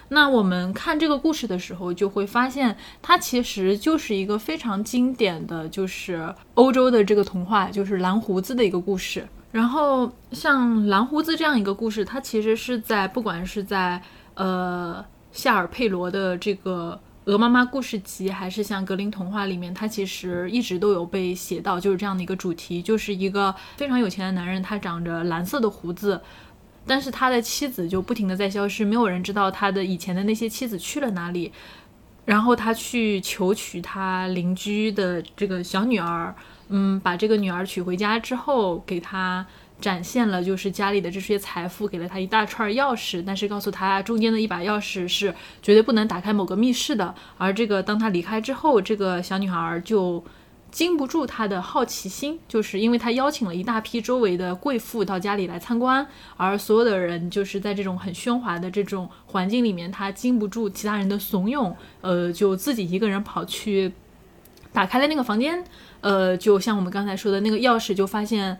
[0.10, 9.26] 那我们看这个故事的时候，就会发现它其实就是一个非常经典的就是欧洲的这个童话，就是蓝胡子的一个故事。
[9.54, 14.02] 然后像蓝胡子这样一个故事，它其实是在不管是在
[14.34, 15.04] 呃
[15.38, 17.00] 夏尔佩罗的这个
[17.32, 26.19] 《鹅妈妈故事集》，还是像格林童话里面，它其实一直都有被写到，就是这样的一个主题，就是一个非常有钱的男人，他长着蓝色的胡子。
[26.88, 31.52] 但是他的妻子就不停的在消失，没有人知道他的以前的那些妻子去了哪里。
[32.26, 36.36] 然后他去求娶他邻居的这个小女儿，
[36.69, 39.45] 嗯，把这个女儿娶回家之后，给他
[39.80, 47.13] 展现了就是家里的这些财富，给了他一大串钥匙，但是告诉他中间的一把钥匙是绝对不能打开某个密室的。
[47.38, 50.24] 而这个当他离开之后，这个小女孩就
[50.72, 56.06] 经不住他的好奇心，就是因为他邀请了一大批周围的贵妇到家里来参观，
[56.38, 63.94] 而所有的人就是在这种很喧哗的这种环境里面，他经不住其他人的怂恿，呃，就自己一个人跑去
[64.74, 65.63] 打开了那个房间，
[66.02, 68.58] 呃，就像我们刚才说的那个钥匙，就发现。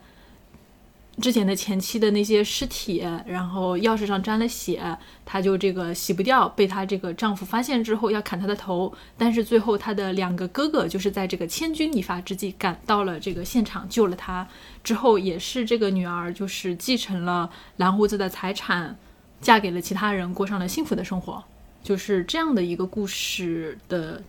[1.20, 14.46] 之前的前妻的那些尸体，然后钥匙上沾了血，她就这个洗不掉，被她这个丈夫发现之后要砍她的头，但是最后她的两个哥哥就是在这个千钧一发之际赶到了这个现场救了她，
[14.84, 18.96] 之后也是这个女儿就是继承了蓝胡子的财产，
[19.40, 21.42] 嫁给了其他人，过上了幸福的生活，
[21.82, 24.22] 就是这样的一个故事的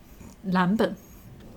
[0.43, 0.95] 蓝本。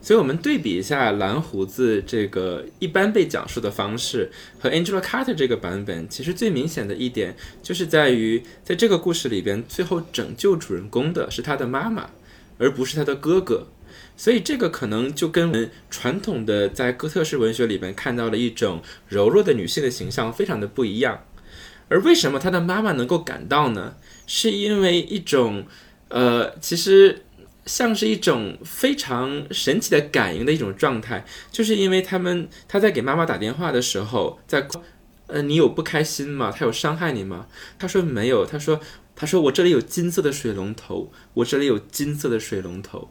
[0.05, 12.11] 所以，我们对比一下蓝胡子这个一般被讲述的方式和 Angela Carter 这个版本，其实最明显的一点就是在于，在这个故事里边，最后拯救主人公的是他的妈妈，
[12.59, 13.69] 而不是他的哥哥。
[14.17, 21.25] 所以，这个可能就跟我们传统的在哥特式文学里边看到的一种柔弱的女性的形象非常的不一样。
[21.89, 23.95] 而为什么他的妈妈能够感到呢？
[24.27, 25.65] 是因为一种，
[26.09, 27.23] 呃，其实。
[27.65, 34.67] 像是一种非常神奇的感应的一种状态，就是因为他们他在给妈妈打电话的时候，在
[35.29, 36.51] 呃，你有不开心吗？
[36.51, 37.47] 他有伤害你吗？
[37.79, 38.81] 他说没有，他说
[39.15, 43.09] 他说我这里有金色的水龙头，我这里有金色的水龙头。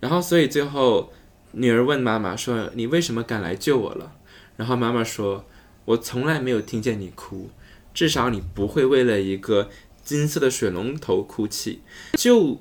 [0.00, 1.12] 然后所以最后
[1.52, 4.12] 女儿问妈妈说你为什么敢来救我了？
[4.56, 5.44] 然后妈妈说
[5.84, 7.50] 我从来没有听见你哭，
[7.92, 9.68] 至少你不会为了一个
[10.02, 11.82] 金色的水龙头哭泣。
[12.14, 12.58] 就。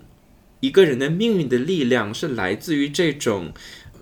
[0.66, 3.54] 一个人的命运的力量是来自于这种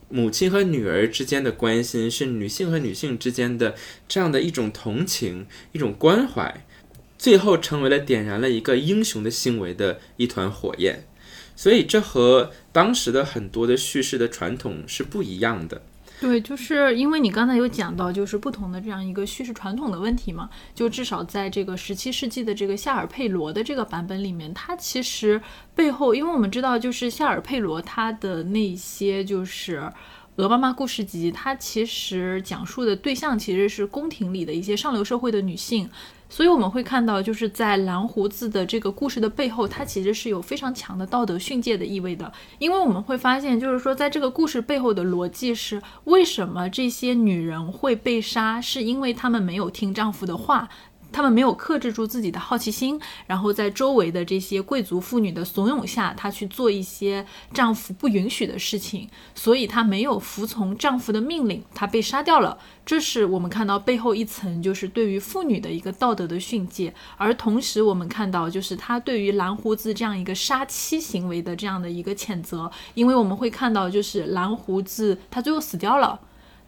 [0.08, 3.76] 母亲和女儿之间的关心，是女性和女性之间的
[4.08, 6.66] 这样的一种同情、一种关怀，
[7.18, 11.06] 最后成为了点燃了一个英雄的行为的一团火焰。
[11.54, 15.82] 所以，这和当时的很多的叙事的传统是不一样的。
[16.24, 20.50] 对，就是因为你刚才有讲到，就是不同的这样一个叙事传统的问题嘛。
[20.74, 25.42] 就至少在这个十七世纪的这个夏尔佩罗的这个版本里面，它其实
[25.76, 29.80] 背后，因为我们知道，就是夏尔佩罗他的那些就是
[30.38, 35.90] 《鹅妈妈故事集》，它其实讲述的对象其实是宫廷里的一些上流社会的女性。
[36.34, 42.34] 所以我们会看到，就是在蓝胡子的这个故事的背后，它其实是有非常强的道德训诫的意味的。
[42.58, 50.68] 因为我们会发现，就是说，在这个故事背后的逻辑是，为什么这些女人会被杀，是因为她们没有听丈夫的话。
[51.14, 62.58] 他们没有克制住自己的好奇心，然后在周围的这些贵族妇女的怂恿下，她去做一些丈夫不允许的事情，所以她没有服从丈夫的命令，她被杀掉了。
[62.86, 66.94] 这是我们看到背后一层，就是对于妇女的一个道德的训诫。
[67.18, 76.20] 而同时，我们看到就是她对于蓝胡子这样一个杀妻行为的这样的一个谴责，因为我们会看到就是蓝胡子他最后死掉了。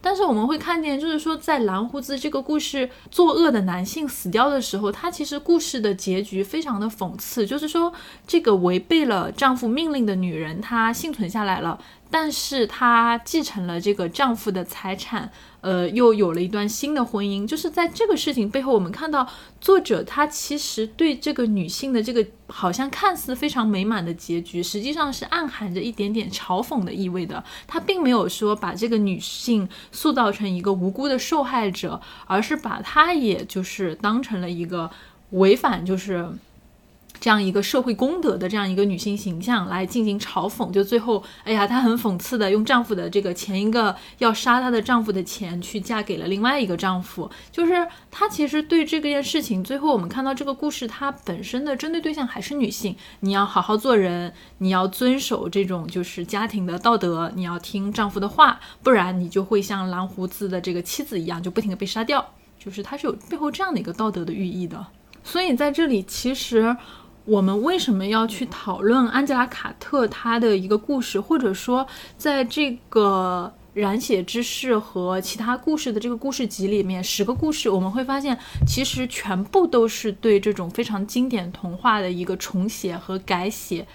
[0.05, 7.91] 但是我们会看见，就是说，在蓝胡子这个故事作恶的男性死掉的时候，他其实故事的结局非常的讽刺，就是说，
[8.27, 11.79] 这个违背了丈夫命令的女人，她幸存下来了。
[12.11, 15.31] 但是她继承了这个丈夫的财产，
[15.65, 17.47] 呃，又有了一段新的婚姻。
[17.47, 19.27] 就是在这个事情背后，我们看到
[19.59, 27.43] 作者他其实对这个女性的这个好像看似非常美满的结局，实际上是暗含着一点点嘲讽的意味的。
[27.65, 34.91] 他并没有说把这个女性塑造成一个无辜的受害者，而是把她也就是当成了一个
[35.31, 36.29] 违反就是。
[37.19, 64.85] 这样一个社会公德的这样一个女性形象来进行嘲讽，就最后，哎呀，她很讽刺的用丈夫的这个前一个要杀她的丈夫的钱去嫁给了另外一个丈夫，就是她其实对这件事情，最后我们看到这个故事，它本身的针对对象还是女性，你要好好做人，你要遵守这种就是家庭的道德，你要听丈夫的话，不然你就会像蓝胡子的这个妻子一样，就不停的被杀掉，就是它是有背后这样的一个道德的寓意的，
[65.23, 66.75] 所以在这里其实。
[67.25, 71.85] 我们为什么要去讨论安吉拉·卡特她的一个故事，或者说，
[72.17, 83.87] 在这个染血之誓和其他故事的这个故事集里面，十个故事，我们会发现，其实全部都是对这种非常经典童话的一个重写和改写。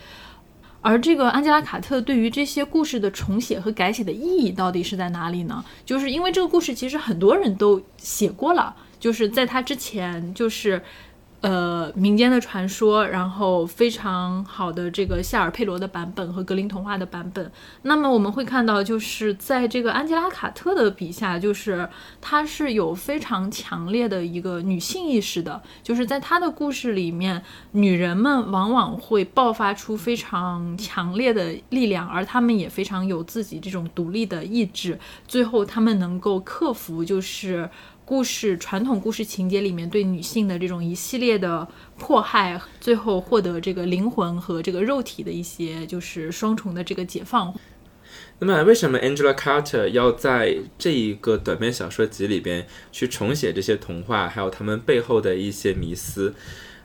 [0.80, 5.64] 而这个安吉拉·卡特对于这些故事的重写和改写的意义到底是在哪里呢？
[5.86, 10.82] 就是因为这个故事其实很多人都写过了，就是在他之前，就是。
[11.40, 17.50] 呃，民间的传说，然后非常好的这个夏尔佩罗的版本和格林童话的版本。
[17.82, 21.88] 那么我们会看到，就是在这个安吉拉·卡特的笔下，就是
[22.20, 25.62] 她是有非常强烈的一个女性意识的。
[25.82, 34.98] 就是在她的故事里面，女人们往往会爆发出非常强烈的力量，而她们也非常有自己这种独立的意志。
[35.26, 37.70] 最后，她们能够克服，就是。
[38.10, 47.54] 故事传统故事情节里面对女性的这种一系列的迫害，最后获得这个灵魂和这个肉体的一些就是双重的这个解放。
[48.40, 56.34] 那么，为什么 Angela Carter 要在这一个短篇小说集里边去重写这些童话，还有他们背后的一些迷思？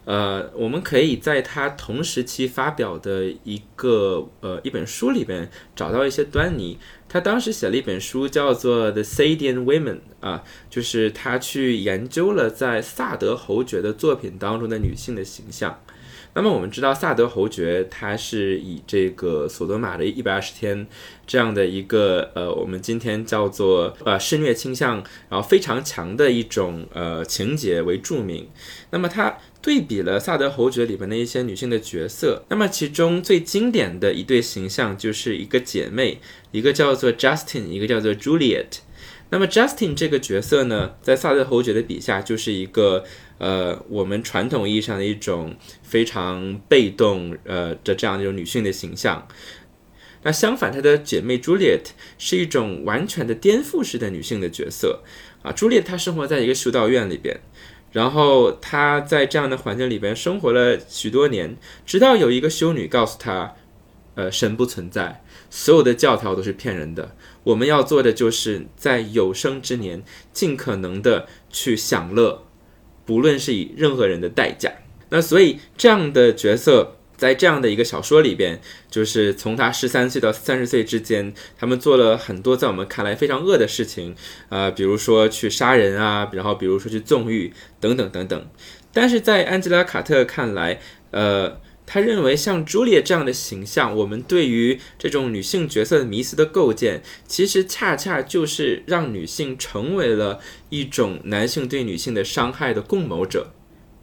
[0.03, 6.77] 呃，我们可以在他同时期发表的一个呃一本书里边找到一些端倪。
[7.15, 15.81] 他当时写了一本书，叫做《The Sadian Women》啊，就是他去研究了在萨德侯爵的作品当中的女性的形象。
[16.33, 20.85] 那么我们知道，萨德侯爵他是以这个索多玛的一百二十天
[21.25, 24.95] 这样的一个呃，我们今天叫做呃施虐倾向，
[25.29, 28.49] 然后非常强的一种呃情节为著名。
[28.89, 36.19] 那么他对比了萨德侯爵里边的一些女性的角色，那么其中最经典的一对形象就是一个姐妹，
[36.51, 38.67] 一个叫做 Justin，一个叫做 Juliet。
[39.31, 43.03] 那么 Justin 这个角色呢，在萨德侯爵的笔下就是一个。
[43.37, 49.27] 呃，我们传统意义上的一种非常被动呃的这样一种女性的形象。
[50.23, 51.81] 那相反，她的姐妹 Juliet
[52.17, 55.01] 是一种完全的颠覆式的女性的角色
[55.43, 55.51] 啊。
[55.51, 57.37] Juliet 她生活在一个修道院里边，
[57.95, 63.55] 然后他在这样的环境里边生活了许多年，直到有一个修女告诉他，
[64.15, 67.15] 呃，神不存在，所有的教条都是骗人的。
[67.45, 72.43] 我们要做的就是在有生之年尽可能的去享乐。
[73.05, 74.73] 不论是以任何人的代价，
[75.07, 78.59] 那所以这样的角色在这样的一个小说里边，
[78.89, 84.15] 就是从他十三岁到三十岁之间，他们做了很多在我们看来非常恶的事情，
[84.49, 88.47] 呃，比如说去杀人啊，然后比如说去纵欲等等等等。
[88.93, 90.79] 但是在安吉拉·卡特看来，
[91.11, 91.59] 呃。
[91.87, 100.39] 他认为，像朱丽叶这样的形象，我们对于这种女性角色的迷思的构建，其实恰恰就是让女性成为了
[100.69, 103.51] 一种男性对女性的伤害的共谋者。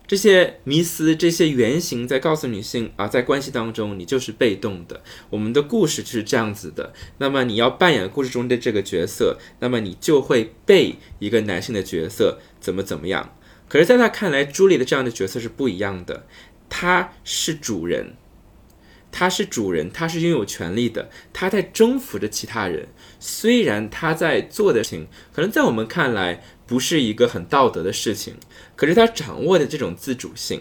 [0.06, 5.02] 这些迷思、这些原型，在告诉女性啊，在关系当中，你就是被动的。
[5.30, 6.92] 我们的故事就是这样子的。
[7.18, 13.34] 那么，你要扮演故事中的这个角色，那么你就会被一个男性的角色怎么怎么样。
[13.68, 16.26] 可是，在他看来，朱莉的这样的角色是不一样的。
[16.68, 18.14] 他是主人，
[19.10, 22.88] 他是主人，他是拥有权利的，他在征服着其他人。
[23.18, 28.34] 虽然他在做的事情，可能在我们看来不是一个很道德的事情，
[28.82, 30.60] 可是他掌握的这种自主性。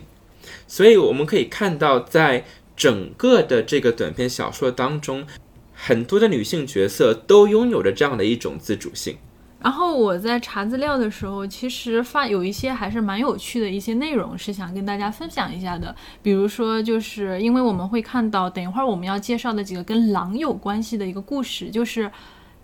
[0.67, 2.45] 所以我们可以看到，在
[2.78, 5.26] 整个的这个短篇小说当中，
[5.74, 9.17] 很多的女性角色都拥有着这样的一种自主性。
[9.59, 15.95] 然后我在查资料的时候，其实发有一些还是蛮有趣的一些内容，是想跟大家分享一下的。
[16.22, 22.11] 比如说，就是因为我们会看到，等一会儿我们要介绍的几个跟狼有关系的一个故事，就是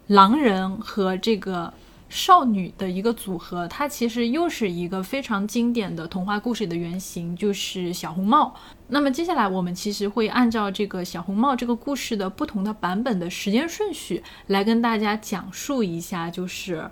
[0.05, 1.73] 狼人和这个。
[2.09, 8.55] 少女的一个组合，它其实又是一个非常经典的童话故事的原型，就是小红帽。
[8.87, 16.89] 那么接下来我们其实会按照这个小红帽这个故事的不同的版本的时间顺序来跟大家讲述一下，就是。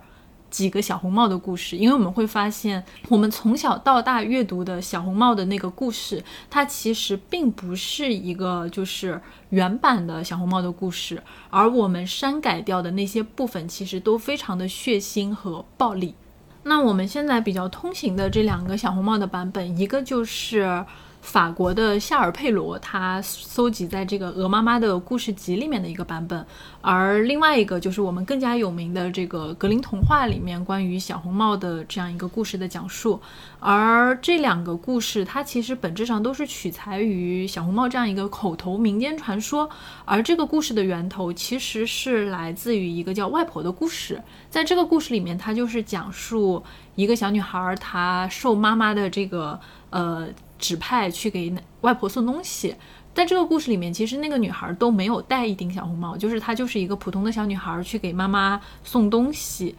[0.56, 16.16] 几个小红帽的故事，因为我们会发现，我们从小到大阅读的小红帽的那个故事，它其实并不是一个就是原版的小红帽的故事，而我们删改掉的那些部分，其实都非常的血腥和暴力。
[16.64, 20.86] 那我们现在比较通行的这两个小红帽的版本，一个就是。
[21.26, 26.46] 法国的夏尔佩罗，他搜集在这个《鹅妈妈的故事集》里面的一个版本，
[26.82, 33.20] 而另外一个就是我们更加有名的这个格林童话里面关于小红帽的这样一个故事的讲述。
[33.60, 39.68] 而这两个故事，它其实本质上都是取材于小红帽这样一个口头民间传说。
[40.06, 44.22] 而这个故事的源头其实是来自于一个叫外婆的故事。
[44.52, 46.64] 在这个故事里面，它就是讲述
[46.94, 49.60] 一个小女孩，她受妈妈的这个
[49.90, 50.28] 呃。
[50.66, 52.76] 指派去给外婆送东西，
[53.14, 59.76] 在这个故事里面，其实那个女孩都没有戴一顶小红帽，就是她就是一个普通的小女孩去给妈妈送东西。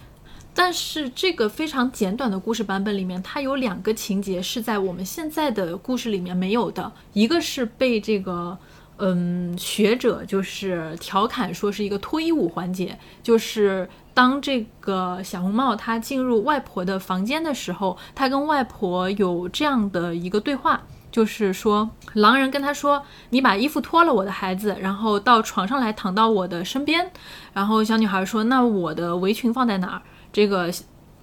[0.55, 8.57] 但是这个非常简短的故事版本里面，它有两个情节是在我们现在的故事里面没有的，一个是被这个
[8.99, 13.89] 嗯学者就是调侃说是一个脱衣舞环节，就是。
[14.17, 20.81] 当这个小红帽她进入外婆的房间的时候，她跟外婆有这样的一个对话，
[21.13, 27.13] 就是说，狼人跟她说：“你把衣服脱了，我的孩子，然后到床上来躺到我的身边。”
[27.53, 30.73] 然后小女孩说：“那我的围裙放在哪儿？”这个。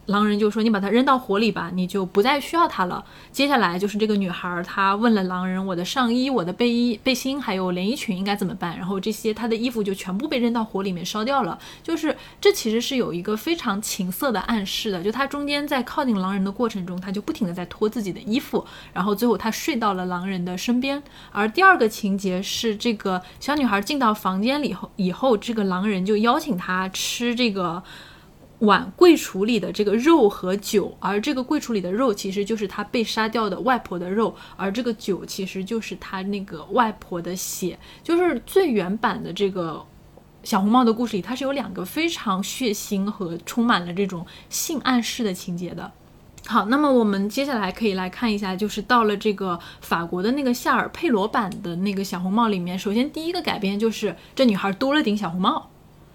[0.07, 11.57] 狼人就说：“你把它扔到火里吧，你就不再需要它了。”接下来就是这个女孩，她问了狼人：“我的上衣、我的背衣、背心，还有连衣裙应该怎么办？”然后这些她的衣服就全部被扔到火里面烧掉了。
[11.81, 21.01] 就是这其实是有一个非常情色的暗示的，就她中间在靠近狼人的过程中，她就不停的在脱自己的衣服，然后最后她睡到了狼人的身边。
[21.31, 27.81] 而第二个情节是这个小女孩进到房间里后，以后这个狼人就邀请她吃这个。
[28.63, 39.85] 碗柜橱里的这个肉和酒，而这个柜橱里的肉其实就是他被杀掉的外婆的肉，而这个酒其实就是他那个外婆的血，就是最原版的这个
[40.43, 45.91] 小红帽的故事里，它是有两个非常血腥和充满了这种性暗示的情节的。
[46.45, 55.69] 好，那么我们接下来可以来看一下，就是到了这个法国的那个夏尔佩罗版的那个小红帽里面，首先第一个改编就是这女孩多了顶小红帽，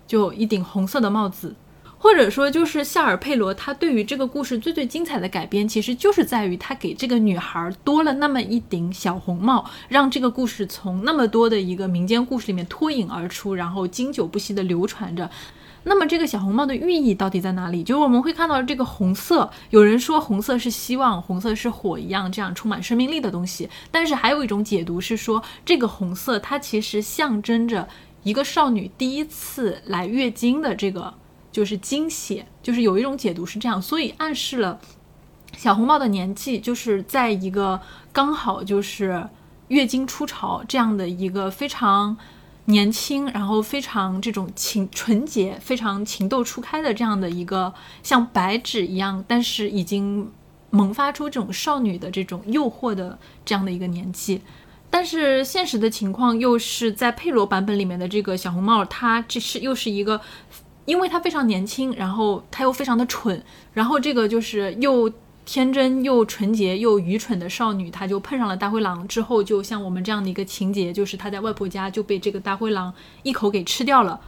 [0.06, 1.54] 就一顶红色的帽子。
[2.00, 15.28] 或者说，就是夏尔佩罗他对于这个故事最最精彩的改编，其实就是在于他给这个女孩多了那么一顶小红帽，让这个故事从那么多的一个民间故事里面脱颖而出，然后经久不息的流传着。
[15.84, 17.82] 那么这个小红帽的寓意到底在哪里？
[17.82, 23.68] 就是我们会看到这个红色，有人说红色是希望，红色是火一样这样充满生命力的东西。
[23.90, 27.88] 但是还有一种解读是说，这个红色它其实象征着
[28.22, 31.14] 一个少女第一次来月经的这个。
[31.50, 34.78] 就是惊血，就是有一种解读是这样，所以暗示了
[35.56, 37.80] 小红帽的年纪就是在一个
[38.12, 39.28] 刚好就是
[39.68, 42.16] 月经初潮这样的一个非常
[42.66, 47.72] 年轻，然后非常这种情纯洁、非常情窦初开的这样的一个
[48.02, 50.30] 像白纸一样，但是已经
[50.70, 54.42] 萌发出这种少女的这种诱惑的这样的一个年纪。
[54.90, 60.20] 但是现实的情况又是在佩罗版本里面的这个小红帽，它这是又是一个。
[60.88, 65.12] 因为她非常年轻，然后她又非常的蠢，然后这个就是又
[65.44, 74.18] 天真又纯洁又愚蠢的少女，她就碰上了大灰狼之后，就像我们这样的一个情节，就是她在外婆家就被这个大灰狼一口给吃掉了。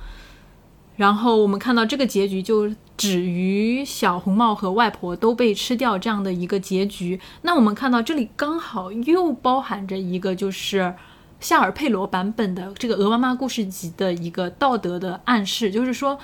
[0.97, 7.19] 然后我们看到这个结局就止于小红帽和外婆都被吃掉这样的一个结局。
[7.41, 10.95] 那我们看到这里刚好又包含着一个就是
[11.41, 16.19] 夏尔佩罗版本的这个鹅妈妈故事集的一个道德的暗示，就是说。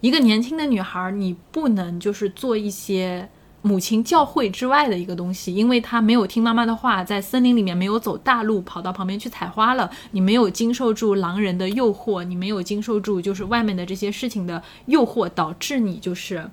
[0.00, 3.28] 一个年轻的女孩，你不能就是做一些
[3.62, 9.90] 母亲教诲之外的一个东西，因为她没有听妈妈的话，在森林里面没有走大路，跑到旁边去采花了。
[10.12, 16.48] 你没有经受住狼人的诱惑，你没有经受住就是外面的这些事情的诱惑，导致你就是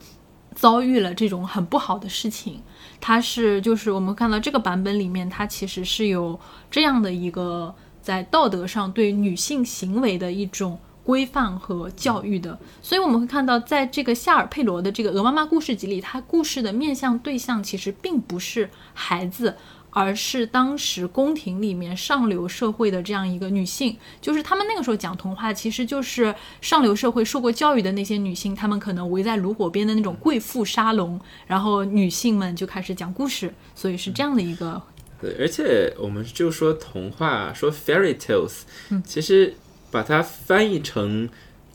[0.55, 2.63] 遭遇了这种很不好的事情。
[2.99, 6.39] 它是就是我们看到这个版本里面，它其实是有
[6.71, 10.79] 这样的一个在道德上对女性行为的一种。
[11.05, 19.55] 规范和教育的，所以我们会看到，在这个夏尔佩罗的这个《鹅妈妈故事集》里，它故事的面向对象其实并不是孩子，
[19.91, 23.95] 而是当时宫廷里面上流社会的这样一个女性。
[24.19, 34.81] 就是他们那个时候讲童话，其实就是上流社会受过教育的那些女性，她们可能围在炉火边的那种贵妇沙龙，然后女性们就开始讲故事，所以是这样的一个。
[35.21, 39.53] 对，而且我们就说童话，说 fairy tales，嗯，其实。
[39.95, 41.29] 把它翻译成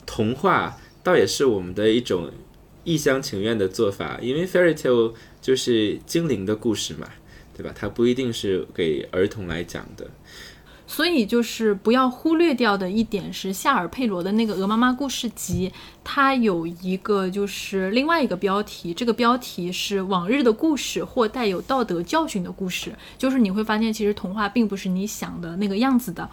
[0.05, 2.31] 童话，倒也是我们的一种
[2.85, 7.09] 一厢情愿的做法，因为 fairy tale 就是精灵的故事嘛，
[7.57, 7.73] 对吧？
[7.75, 10.07] 它不一定是给儿童来讲的。
[10.87, 15.71] 所以就是不要忽略掉的一点是，夏尔佩罗的那个《鹅妈妈故事集》，
[16.05, 26.29] 它有一个就是另外一个标题，这个标题是“往日的故事或带有道德教训的故事”，就是你会发现，其实童话并不是你想的那个样子的。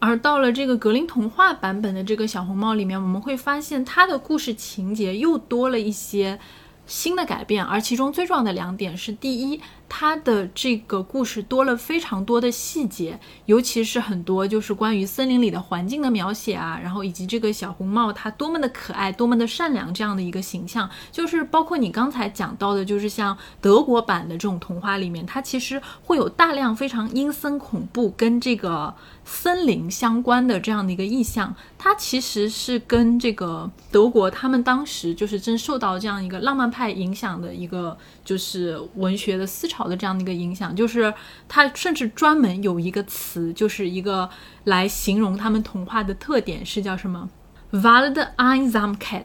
[0.00, 6.38] 而到了这个格林童话版本的这个小红帽里面，我们会发现它的故事情节又多了一些
[6.86, 9.60] 新的改变，而其中最重要的两点是：第一。
[9.88, 37.96] 它的这个故事多了非常多的细节，尤其是很多就是关于森林里的环境的描写啊，然后以及这个小红帽它多么的可爱，多么的善良这样的一个形象，就是包括你刚才讲到的，就是像德国版的这种童话里面，它其实会有大量非常阴森恐怖跟这个森林相关的这样的一个意象，它其实是跟这个德国他们当时就是真受到这样一个浪漫派影响的一个
[38.28, 39.88] 就是文学的思潮。
[39.88, 41.14] 的，这样的一个影响，就是
[41.48, 44.28] 它甚至专门有一个词，就是一个
[44.64, 47.30] 来形容他们童话的特点，是叫什么
[47.72, 49.24] ？Vald Einsamkeit，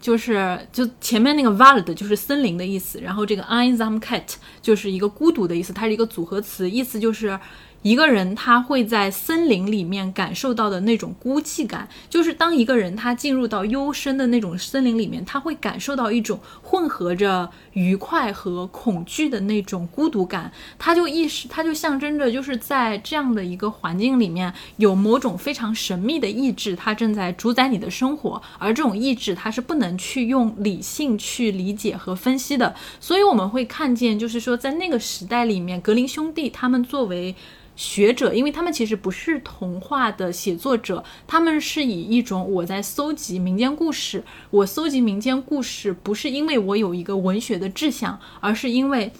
[0.00, 7.40] 就是就前面那个 Vald 就是森林的意思，然后这个 Einsamkeit 就是一个孤独的意思，它是一个组合词，意思就是。
[7.82, 20.50] 一个人他会在森林里面感受到的那种孤寂感，就是当一个人他进入到幽深的那种森林里面，他会感受到一种混合着愉快和恐惧的那种孤独感。
[20.78, 32.74] 它就意识，它就象征着，就是在这样的一个环境里面，有某种非常神秘的意志，它正在主宰你的生活，而这种意志它是不能去用理性去理解和分析的。
[32.98, 37.34] 所以我们会看见，就是说在那个时代里面，格林兄弟他们作为
[37.76, 49.12] 学者，因为他们其实不是童话的写作者，他们是以一种我在搜集民间故事，我搜集民间故事不是因为我有一个文学的志向，而是因为。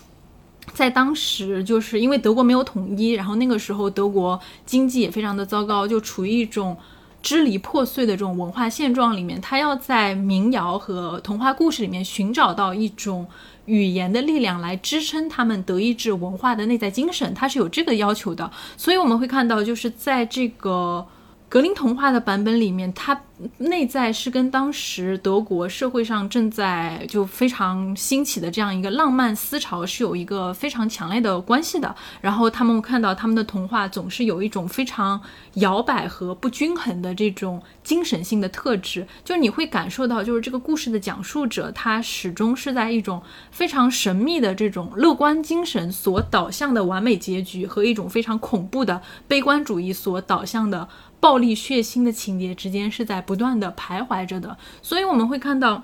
[0.75, 6.77] 在当时，就是因为德国没有统一，然后那个时候德国经济也非常的糟糕，就处于一种
[7.23, 9.41] 支离破碎的这种文化现状里面。
[9.41, 13.25] 他要在民谣和童话故事里面寻找到一种
[13.67, 18.51] 语言的力量来支撑他们德意志文化的内在精神，他是有这个要求的。
[18.77, 21.07] 所以我们会看到，就是在这个。
[21.49, 23.21] 格林童话的版本里面，它
[23.59, 31.95] 内在是跟当时德国社会上正在就非常兴起的这样一个浪漫思潮是有一个非常强烈的关系的。
[32.21, 35.21] 然后他们看到他们的童话总是有一种非常
[35.55, 43.23] 摇摆和不均衡的这种精神性的特质，就你会感受到，就是这个故事的讲述者他始终是在一种
[43.53, 50.89] 非常神秘的这种乐观精神所导向的完美结局和一种非常恐怖的悲观主义所导向的。
[51.27, 55.83] 暴力血腥的情节之间是在不断的徘徊着的，所以我们会看到，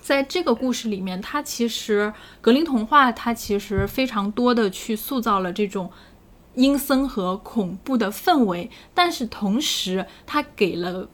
[0.00, 5.92] 在这个故事里面，它其实格林童话它其实非常多的去塑造了这种
[6.56, 11.08] 阴森和恐怖的氛围，但是同时它给了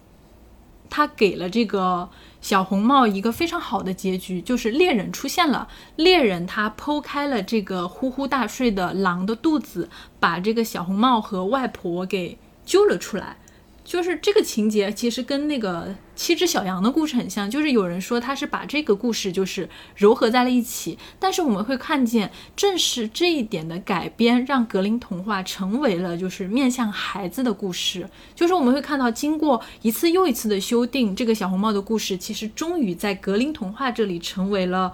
[0.88, 2.08] 它给了这个
[2.40, 12.38] 小红帽一个非常好的结局，就是猎人出现了，猎人他剖开了这个呼呼大睡的狼的肚子，把这个小红帽和外婆给。
[12.64, 13.36] 揪了出来，
[13.84, 34.92] 就是这个情节其实跟那个七只小羊的故事很像，就是有人说他是把这个故事就是糅合在了一起，但是我们会看见，正是这一点的改编，让格林童话成为了就是面向孩子的故事，就是我们会看到，经过一次又一次的修订，这个小红帽的故事其实终于在格林童话这里成为了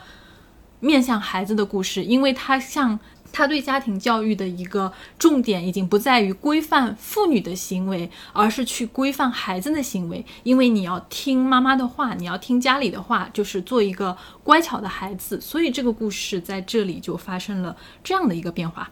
[0.81, 2.99] 面向孩子的故事，因为它像。
[3.33, 10.25] 他对家庭教育的一个重点已经不在于规范妇女的行为，而是去规范孩子的行为。
[10.43, 15.41] 因为你要听妈妈的话，你要听家里的话，就是做一个乖巧的孩子。
[15.41, 18.91] 所以这个故事在这里就发生了这样的一个变化。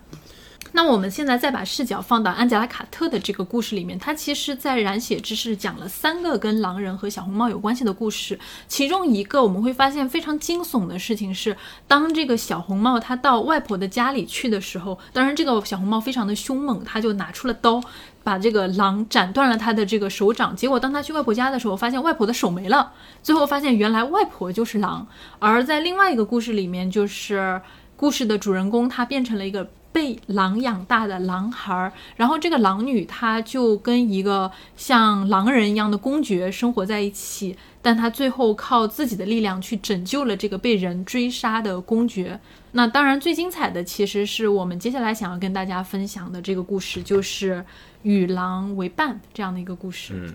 [0.73, 8.39] 那我们现在再把视角放到安吉拉·卡特的这个故事里面，他其实在染血之是讲了三个跟狼人和小红帽有关系的故事。
[8.69, 11.57] 其中一个我们会发现非常惊悚的事情是，
[11.87, 17.83] 当这个小红帽他到外婆的家里去的时候，当然这个小红帽非常的凶猛，他就拿出了刀，
[18.23, 20.55] 把这个狼斩断了他的这个手掌。
[20.55, 22.93] 结果当他去外婆家的时候，发现外婆的手没了，
[23.23, 25.07] 最后发现原来外婆就是狼。
[25.39, 27.61] 而在另外一个故事里面，就是
[27.97, 29.66] 故事的主人公他变成了一个。
[29.99, 42.38] 被狼养大的狼孩儿，然后这个狼女她就跟一个像狼人一样的公爵生活在一起，但她最后靠自己的力量去拯救了这个被人追杀的公爵。
[42.70, 47.64] 那当然最精彩的其实是我们接下来想要跟大家分享的这个故事，就是
[48.03, 50.12] 与狼为伴这样的一个故事。
[50.14, 50.32] 嗯，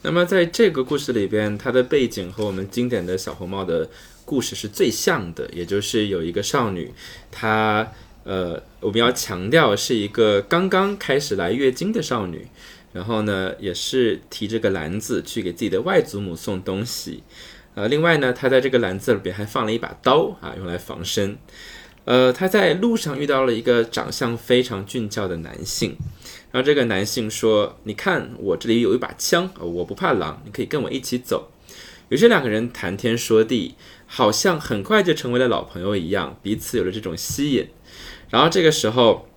[0.00, 3.90] 那么在这个故事里边，它的背景和我们经典的小红帽的
[4.24, 6.90] 故事是最像的，也就是有一个少女，
[7.30, 7.86] 她。
[8.24, 12.48] 呃，我们要强调是一个刚刚开始来月经的少女，
[12.92, 17.22] 然后呢，也是提着个篮子去给自己的外祖母送东西。
[17.74, 21.36] 呃，另外呢，她在这个篮子里边还放了一把刀啊，用来防身。
[22.06, 25.96] 呃，她在路上遇到了一个长相非常俊俏的男性，
[26.50, 31.50] 然后这个男性说：“你看，我这里有一把枪，我不怕狼，你可以跟我一起走。”
[32.10, 33.74] 于是两个人谈天说地，
[34.06, 37.66] 好像很快就成为了老朋友一样，彼此有了这种吸引。
[38.30, 39.28] 然后这个时候，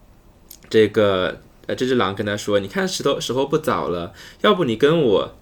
[0.70, 5.36] 这个呃，这只狼跟他说：“你看石头时候不早了，要不你跟我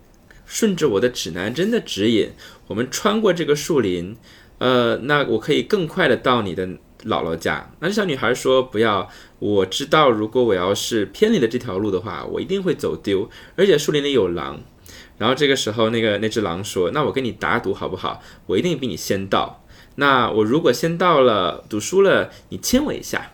[0.45, 2.31] 顺着我的指南针的指引，
[2.67, 4.17] 我们穿过这个树林，
[4.57, 6.65] 呃，那我可以更快的到你的
[7.03, 14.59] 姥姥家。”那小女孩说：“不要，我知道如果我要是偏离了这条路的话，我一定会走丢，而且树林里有狼。”
[15.17, 18.21] 然后这个时候，那个那只狼说：“那我跟你打赌好不好？
[18.47, 19.63] 我一定比你先到。
[19.95, 23.31] 那我如果先到了，赌输了，你亲我一下。”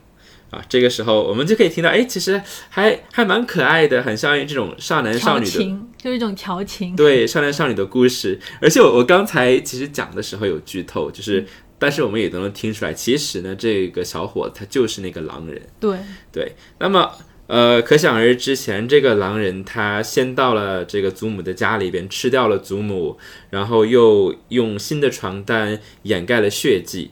[0.51, 5.51] 啊，这个时候我们就可以听到，哎，其实还还蛮可爱的，很像这种少男少女的，
[5.97, 8.37] 就是一种调情，对少男少女的故事。
[8.61, 11.45] 而且我我刚才其实讲的时候有剧透，就是，
[11.79, 15.61] 但是我们也都能听出来，其实呢，这个小伙他就是那个狼人。
[15.79, 15.97] 对
[16.33, 17.09] 对，那么
[17.47, 23.17] 呃，可想而知，前这个狼人他先到了这个祖母的家里边，吃掉了祖母，
[23.51, 27.11] 然后又用新的床单掩盖了血迹，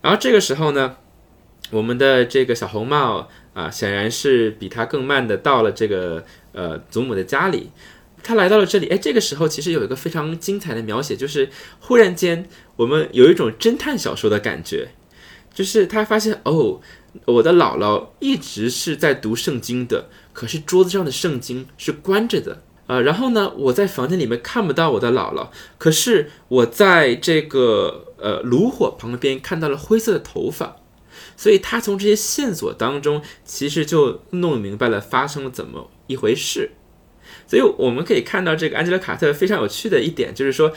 [0.00, 0.96] 然后这个时候呢。
[1.70, 7.70] 我们的这个小红帽啊，显然是比他更慢的到了这个呃祖母的家里。
[8.22, 11.48] 他来到了这里，哎，这个时候其实有一个非常精彩的描写，就是
[11.80, 12.46] 忽然间
[12.76, 14.90] 我们有一种侦探小说的感觉，
[15.54, 16.80] 就是他发现哦，
[17.24, 25.48] 我的姥姥一直是在读圣经的，可是桌子上的圣经是关着的啊、然后呢，我在房间里面看不到我的姥姥，
[25.78, 30.76] 可是我在这个呃炉火旁边看到了灰色的头发。
[31.40, 36.72] 所以他从这些线索当中，其实就弄明白了发生了怎么一回事。
[37.46, 40.70] 所以我们可以看到，这个安吉拉·卡特非常有趣的一点，就是说，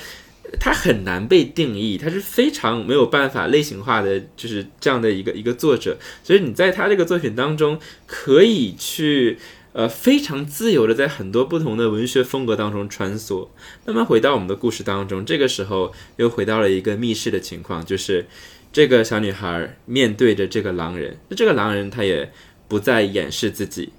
[0.61, 5.97] 他很难被定义，他是非常没有办法类型化的，就是这样的一个一个作者。
[6.23, 9.37] 所以你在他这个作品当中，可以去
[9.73, 13.49] 呃非常自由的在很多不同的文学风格当中穿梭。
[13.83, 18.25] 那么回到我们的故事当中，这个时候又回到了一个密室的情况，就是
[18.73, 22.29] 这个小女孩面对着这个狼人，那这个狼人他也
[22.67, 23.93] 不再掩饰自己。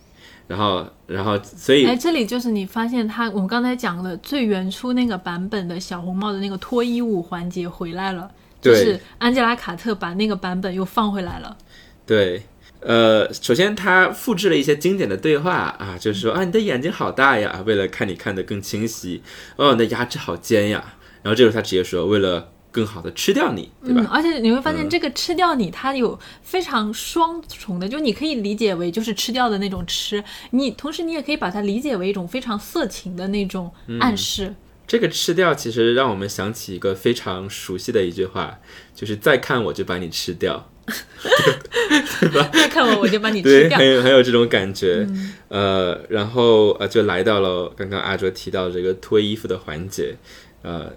[0.46, 11.56] 然后，然后，所以哎，这里就是你发现他，我们刚才讲的最原初那个版本的小红帽的那个脱衣舞环节回来了，就是安吉拉·卡特把那个版本又放回来了。
[12.04, 12.42] 对，
[12.80, 19.22] 呃，首先他复制了一些经典的对话啊，就是说啊，你的眼睛好大呀，为了看你看得更清晰；
[19.56, 20.96] 哦，你的牙齿好尖呀。
[21.22, 24.00] 然后这时候他直接说，为了更好的吃掉你，对吧？
[24.00, 34.52] 嗯，而且你会发现这个吃掉你，它有非常双重的，就你可以理解为就是吃掉的那种吃，你同时你也可以把它理解为一种非常色情的那种暗示。
[34.88, 38.58] 这个吃掉其实让我们想起一个非常熟悉的一句话，
[38.92, 40.68] 就是再看我就把你吃掉。
[42.52, 43.86] 再看我我就把你吃 对，掉很。
[43.88, 45.06] 有很有这种感觉。
[45.48, 50.16] 呃，然后呃，就来到了刚刚阿卓提到这个脱衣服的环节。
[50.62, 50.90] 呃，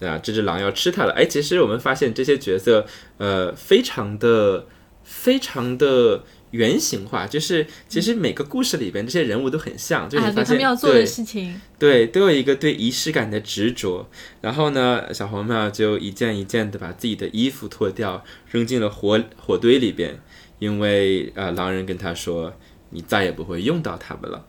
[0.00, 1.12] 啊，这只狼要吃它了。
[1.12, 2.86] 哎，其实我们发现这些角色，
[3.16, 4.66] 呃，非常的
[5.02, 6.22] 非常的
[6.52, 14.08] 原型化，就是其实每个故事里边这些人物都很像，就是他们要做的事情，对，都有一个对仪式感的执着。
[14.40, 20.20] 然后呢，小红帽就一件一件的把自己的衣服脱掉，扔进了火火堆里边，
[20.58, 22.54] 因为呃，狼人跟他说，
[22.90, 24.46] 你再也不会用到它们了。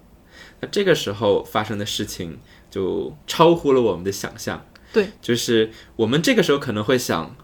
[0.62, 2.38] 那这个时候发生的事情
[2.70, 4.66] 就超乎了我们的想象。
[4.92, 7.36] 对，就是我们这个时候可能会想，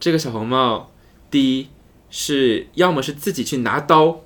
[0.00, 0.92] 这个小红帽，
[1.30, 1.68] 第一
[2.10, 4.20] 是要么是自己去拿刀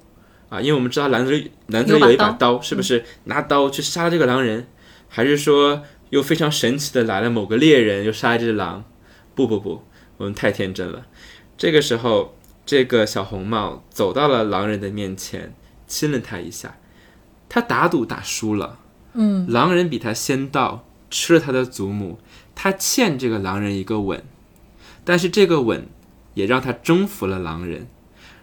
[0.49, 4.66] 啊，因为我们知道篮子里篮子里有一把刀刀，是不是拿刀去杀这个狼人，
[5.09, 8.85] 还是说又非常神奇的来了某个猎人又杀一只狼？
[9.35, 9.83] 不不不，
[10.16, 11.07] 我们太天真了。
[11.57, 15.55] 这个时候，这个小红帽走到了狼人的面前，
[15.87, 16.76] 亲了他一下。
[17.49, 18.79] 他打赌打输了，
[19.14, 22.18] 嗯，狼人比他先到，吃了他的祖母，
[22.61, 24.20] 他欠这个狼人一个吻，
[25.04, 25.86] 但是这个吻
[26.34, 27.86] 也让他征服了狼人。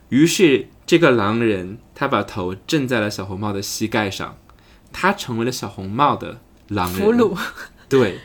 [0.07, 4.37] 于是这个狼人他把头枕在了小红帽的膝盖上，
[4.93, 6.39] 他成为了小红帽的
[6.69, 7.01] 狼人。
[7.01, 7.37] 俘虏。
[7.89, 8.19] 对，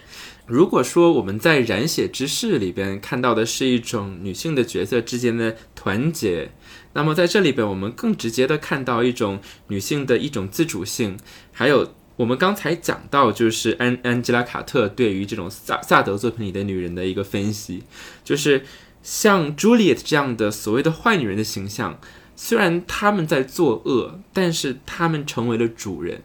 [0.47, 6.53] 如果说我们在《染血之誓》里边看到的是一种女性的角色之间的团结，
[6.93, 11.19] 那么在这里边我们更直接的看到一种女性的一种自主性，
[11.51, 17.83] 还有我们刚才讲到就是安安吉拉卡特对于这种萨萨德作品里的女人的一个分析，
[18.23, 18.63] 就是
[19.03, 21.99] 像朱丽叶这样的所谓的坏女人的形象，
[22.37, 26.23] 虽然她们在作恶，但是她们成为了主人。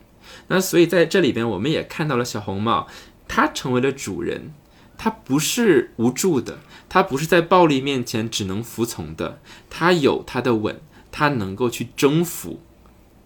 [0.47, 2.89] 那所以在这里边，我们也看到了小红帽，
[3.29, 4.51] 她成为了主人，
[4.97, 9.39] 她不是无助的，她不是在暴力面前只能服从的，
[9.69, 12.59] 她有她的吻，她能够去征服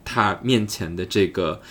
[0.06, 1.64] 她面前的这个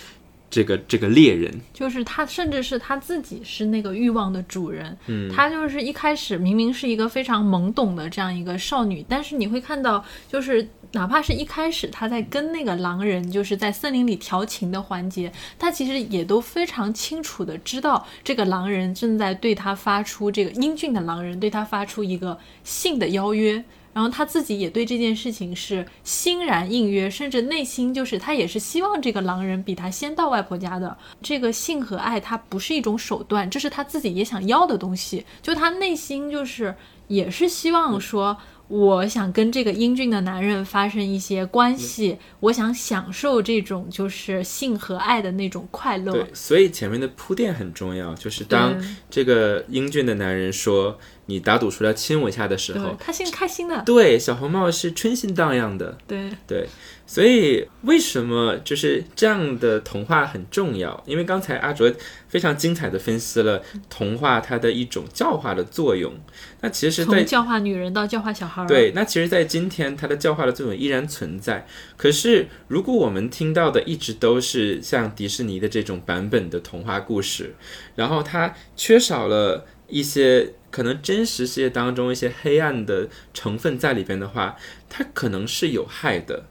[0.49, 1.53] 这个这个猎人。
[1.73, 4.97] 就是他，甚至是他自己是那个欲望的主人。
[5.07, 23.63] 嗯，他就是一开始明明是一个非常懵懂的这样一个少女，但是你会看到，就是哪怕是一开始他在跟那个狼人就是在森林里调情的环节，他其实也都非常清楚的知道这个狼人正在对他发出这个英俊的狼人对他发出一个性的邀约。
[23.99, 30.97] 然后他自己也对这件事情是欣然应约，甚至内心就是他也是希望这个狼人比他先到外婆家的。
[31.21, 35.25] 这个性和爱，它不是一种手段，这是他自己也想要的东西。
[35.41, 36.73] 就他内心就是
[37.09, 38.37] 也是希望说，
[38.69, 46.13] 我想跟这个英俊的男人发生一些关系，我想享受这种就是性和爱的那种快乐。
[46.13, 55.97] 对，所以前面的铺垫很重要，就是当这个英俊的男人说你打赌出来亲我一下的时候，他心里开心的，对小红帽是春心荡漾的。
[56.07, 56.29] 对。
[56.47, 56.67] 对，
[57.09, 61.03] 所以为什么就是这样的童话很重要？
[61.07, 61.91] 因为刚才阿卓
[62.27, 66.13] 非常精彩的分析了童话它的一种教化的作用。
[66.61, 71.65] 那其实在从教化女人到教化小孩儿，对，那其实，在今天它的教化的作用依然存在。
[71.97, 77.55] 可是，如果我们听到的一直都是像迪士尼的这种版本的童话故事，
[77.95, 84.55] 然后它缺少了一些可能真实世界当中一些黑暗的成分在里边的话，
[84.87, 86.45] 它可能是有害的。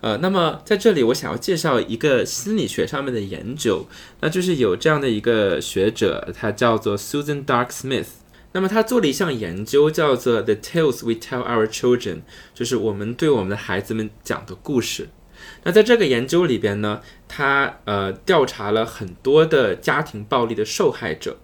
[0.00, 3.86] 呃，那么在这里我想要介绍一个心理学上面的研究，
[4.20, 8.06] 那就是有这样的一个学者，他叫做 Susan Dark Smith。
[8.52, 12.20] 那么他做了一项研究，叫做 The Tales We Tell Our Children，
[12.54, 15.08] 就是我们对我们的孩子们讲的故事。
[15.64, 21.38] 那在这个研究里边呢，他呃调查了很多的家庭暴力的受害者。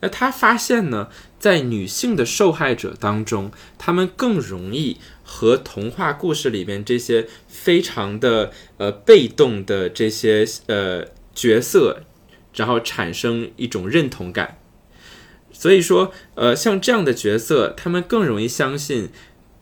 [0.00, 1.08] 那他发现呢，
[1.38, 12.02] 在女性的受害者当中，她们更容易和童话故事里面这些非常的呃被动的这些呃角色，
[12.54, 14.58] 然后产生一种认同感。
[15.52, 19.10] 所以说，呃，像这样的角色，他们更容易相信，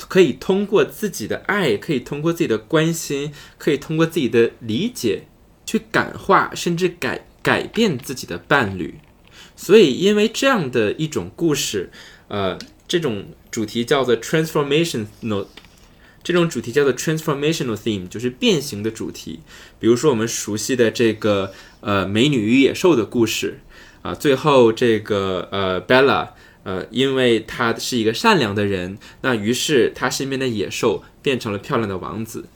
[0.08, 5.24] 可以通过自己的爱，可以通过自己的关心，可以通过自己的理解，
[5.66, 8.98] 去感化甚至改改变自己的伴侣。
[9.64, 11.88] 所以，因为这样的一种故事，
[12.26, 12.58] 呃，
[12.88, 15.46] 这种主题叫做 transformational，
[16.24, 19.38] 这种主题叫做 transformational theme，就是变形的主题。
[19.78, 23.60] 比如说，我们熟悉的这个呃《美女与野兽》的故事。
[24.02, 26.30] 啊，最后这个呃，Bella，
[26.64, 32.46] 呃，因为他是一个善良的人，那于是他身边的野兽变成了漂亮的王子。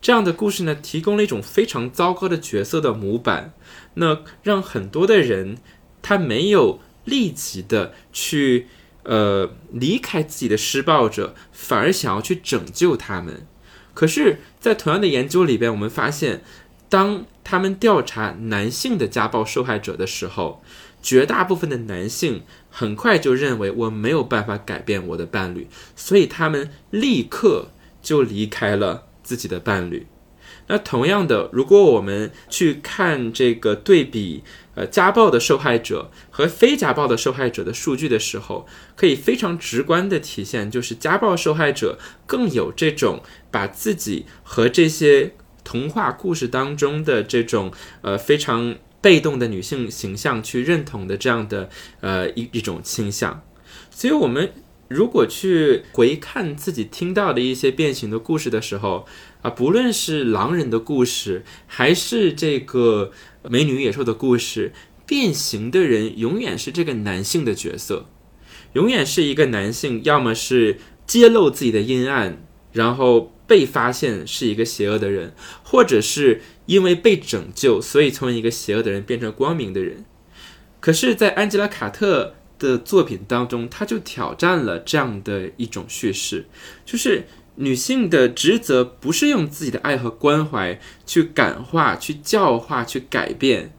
[0.00, 3.54] 这样的故事呢，提供了一种非常糟糕的角色的模板，
[3.94, 5.58] 那让很多的人
[6.02, 8.66] 他没有立即的去
[9.04, 13.46] 呃离开自己的施暴者，反而想要去拯救他们。
[13.94, 16.42] 可是，在同样的研究里边，我们发现。
[16.88, 20.62] 当他们调查男性的家暴受害者的时候，
[21.00, 27.68] 绝大部分的男性很快就认为我没有办法改变我的伴侣，所以他们立刻
[28.02, 30.06] 就离开了自己的伴侣。
[30.66, 34.44] 那同样的，如果我们去看这个对比，
[34.74, 38.66] 呃，家暴的受害者和非家暴的受害者的数据的时候，
[38.96, 45.34] 可以非常直观的体现，就是家暴受害者更有这种把自己和这些。
[45.64, 51.70] 童话故事当中的这种呃非常被动的女性形象去认同的这样的
[52.00, 53.44] 呃一一种倾向，
[53.88, 54.52] 所以我们
[54.88, 59.06] 如果去回看自己听到的一些变形的故事的时候
[59.42, 63.12] 啊，不论是狼人的故事，还是这个
[63.48, 64.72] 美女野兽的故事，
[65.06, 68.08] 变形的人永远是这个男性的角色，
[68.74, 73.30] 永远是一个男性，要么是揭露自己的阴暗，然后。
[73.44, 80.06] 被发现是一个邪恶的人，或者是因为被拯救，所以从一个邪恶的人变成光明的人。
[80.80, 86.46] 可是，在安吉拉·卡特的作品当中，他就挑战了这样的一种叙事，
[86.86, 87.26] 就是
[87.56, 93.72] 女性的职责不是用自己的爱和关怀去感化、去教化、去改变，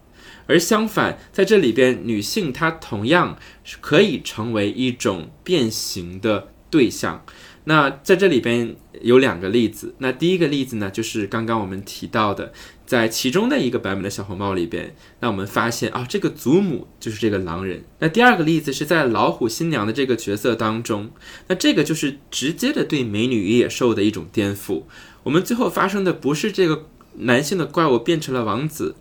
[0.46, 7.26] 而相反，在这里边，女性她同样是可以成为一种变形的对象。
[7.66, 9.96] 那在这里边有两个例子。
[10.00, 12.52] 那第一个例子呢，就是刚刚我们提到的，
[12.86, 17.84] 在其中的一个版本的小红帽里边，那我们发现啊，这个祖母就是这个狼人。
[18.00, 21.12] 那第二个例子是在老虎新娘的这个角色当中，
[21.48, 24.84] 那这个就是直接的对美女与野兽的一种颠覆。
[25.24, 26.88] 我们最后发生的不是这个
[27.20, 28.96] 男性的怪物变成了王子，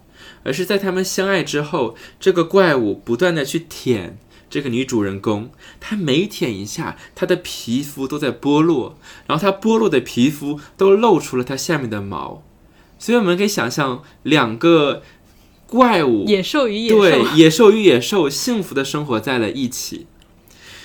[0.45, 4.18] 而是在他们相爱之后，这个怪物不断的去舔。
[4.49, 12.43] 这个女主人公，她每舔一下，她的皮肤都在剥落，然后她剥落的皮肤都露出了她下面的毛，
[13.03, 15.03] 所以我们可以想象两个
[15.66, 20.07] 怪物，野兽与野兽，对，野兽与野兽幸福的生活在了一起。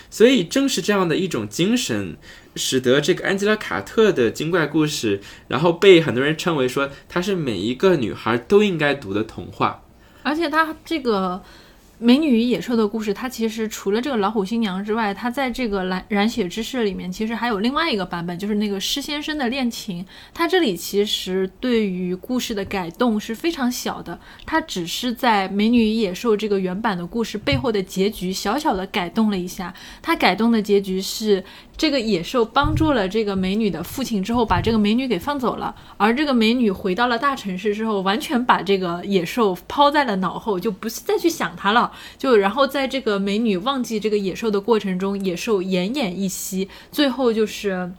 [0.09, 2.17] 所以正是这样的一种精神，
[2.55, 9.83] 使得这个安吉拉·卡特的精怪故事，然后被很多人称为说它是每一个女孩都应该读的童话，
[10.23, 11.43] 而且它这个。
[11.99, 20.05] 美女与野兽的故事，它其实除了这个老虎新娘之外，它在这个蓝染血之誓里面，其实还有另外一个版本，就是那个施先生的恋情。
[20.33, 29.73] 它这里其实对于故事的改动是非常小的，它只是在美女与野兽这个原版的故事背后的结局小小的改动了一下。
[30.01, 31.43] 它改动的结局是。
[31.77, 35.75] 这个野兽帮助了这个美女的父亲之后，把这个美女给放走了。
[35.95, 41.91] 而这个美女回到了大城市之后，完全把这个野兽抛在了脑后，就不再去想它了。
[42.17, 46.67] 就然后在这个美女忘记这个野兽的过程中，野兽奄奄一息。
[46.91, 47.91] 最后就是，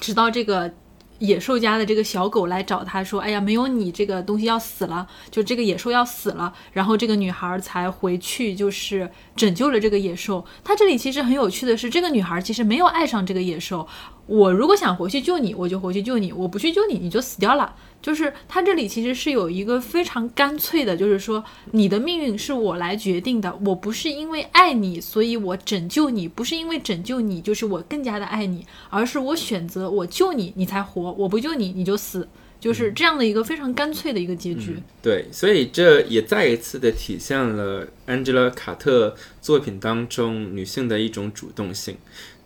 [0.00, 0.72] 直到这个。
[1.18, 10.44] 野兽家的这个小狗来找他说：“哎呀，没有你这个东西要死了，就这个野兽要死了。”然后这个女孩才回去，就是拯救了这个野兽。
[10.64, 13.86] 她这里其实很有趣的是，这个女孩其实没有爱上这个野兽。
[14.26, 17.74] 我如果想回去救你，我就回去救你；我不去救你，你就死掉了。
[18.04, 32.28] 就是他这里其实是有一个非常干脆的，就是说你的命运是我来决定的，我不是因为爱你，所以我拯救你，不是因为拯救你，就是我更加的爱你，而是我选择我救你，你才活，我不救你，你就死。
[32.60, 34.78] 就是这样的一个非常干脆的一个结局。
[35.02, 41.96] 对，所以这也再一次的体现了安吉拉·卡特作品当中女性的一种主动性。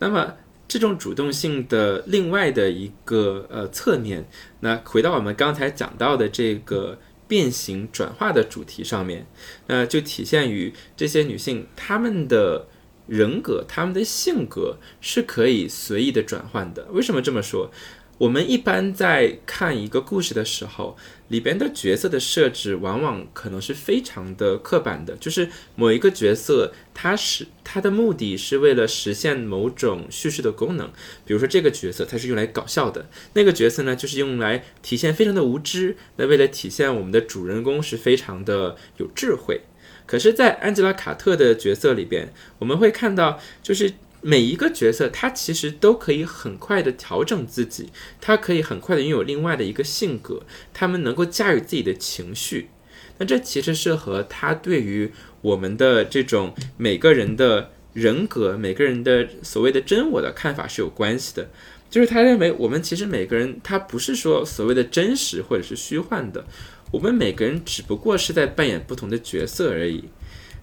[0.01, 0.35] 那么，
[0.69, 4.29] 这种主动性的另外的一个呃侧面，
[4.61, 9.27] 那回到我们刚才讲到的这个变形转化的主题上面，
[9.66, 12.69] 那就体现于这些女性她们的
[13.07, 16.87] 人格、她们的性格是可以随意的转换的。
[16.91, 17.71] 为什么这么说？
[18.19, 20.97] 我们一般在看一个故事的时候，
[21.29, 30.91] 里边的角色的设置往往可能是非常的刻板的，就是某一个角色，他是他的目的是为了实现某种叙事的功能。
[31.25, 33.03] 比如说这个角色，他是用来搞笑的；
[33.35, 35.97] 那个角色呢，就是用来体现非常的无知。
[36.16, 39.61] 那为了体现我们的主人公是非常的有智慧。
[40.07, 43.93] 可是，在安吉拉·卡特的角色里边，我们会看到，就是。
[44.21, 47.91] 每一个角色，他其实都可以很快的调整自己，
[48.21, 50.43] 他可以很快的拥有另外的一个性格，
[50.75, 52.71] 他们能够驾驭自己的情绪。
[53.19, 55.11] 那这其实是和他对于
[55.41, 61.51] 我们的这种每个人的人格、每个人的所谓的真我的看法是有关系的。
[61.91, 66.45] 就是他认为我们其实每个人，他不是说所谓的真实或者是虚幻的，
[66.93, 70.05] 我们每个人只不过是在扮演不同的角色而已。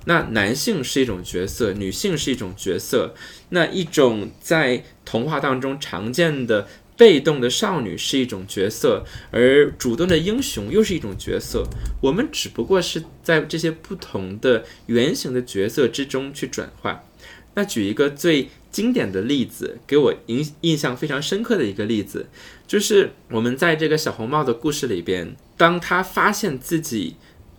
[0.05, 3.13] 那男性是一种角色，女性是一种角色。
[3.49, 11.67] 那一种在童话当中常见的被动的少女是一种角色，而主动的英雄又是一种角色。
[12.01, 17.03] 我们只不过是在这些不同的原型的角色之中去转换。
[17.55, 22.27] 那举一个最经典的例子，给我印印象非常深刻的一个例子，
[22.67, 27.15] 就是我们在这个小红帽的故事里边，当他发现自己。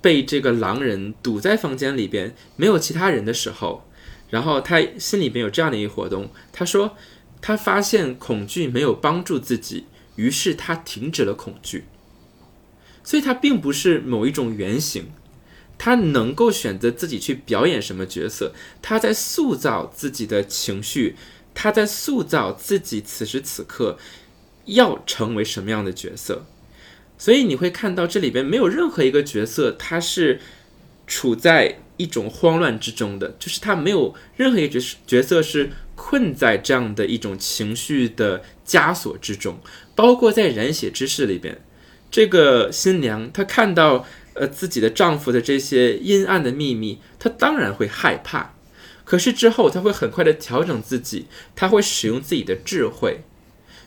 [0.06, 3.90] 被这个狼人堵在房间里边，没有其他人的时候，
[4.30, 6.96] 然后他心里边有这样的一个活动，他说
[7.42, 11.86] 他发现恐惧没有帮助自己，于是他停止了恐惧。
[13.02, 15.10] 所以，他并不是某一种原型，
[15.76, 21.16] 他能够选择自己去表演什么角色，他在塑造自己的情绪，
[21.52, 23.98] 他在塑造自己此时此刻
[24.66, 26.46] 要成为什么样的角色。
[27.18, 30.40] 所以你会看到这里边没有任何一个角色，他是
[31.06, 39.58] 处在一种慌乱之中的，就是他没有任何一个角角色是困在这样的一种情绪的枷锁之中。
[39.94, 41.58] 包括在染血之事里边，
[42.10, 44.04] 这个新娘她看到
[44.34, 48.54] 呃自己的丈夫的这些阴暗的秘密，她当然会害怕，
[49.04, 53.22] 可是之后她会很快的调整自己，她会使用自己的智慧，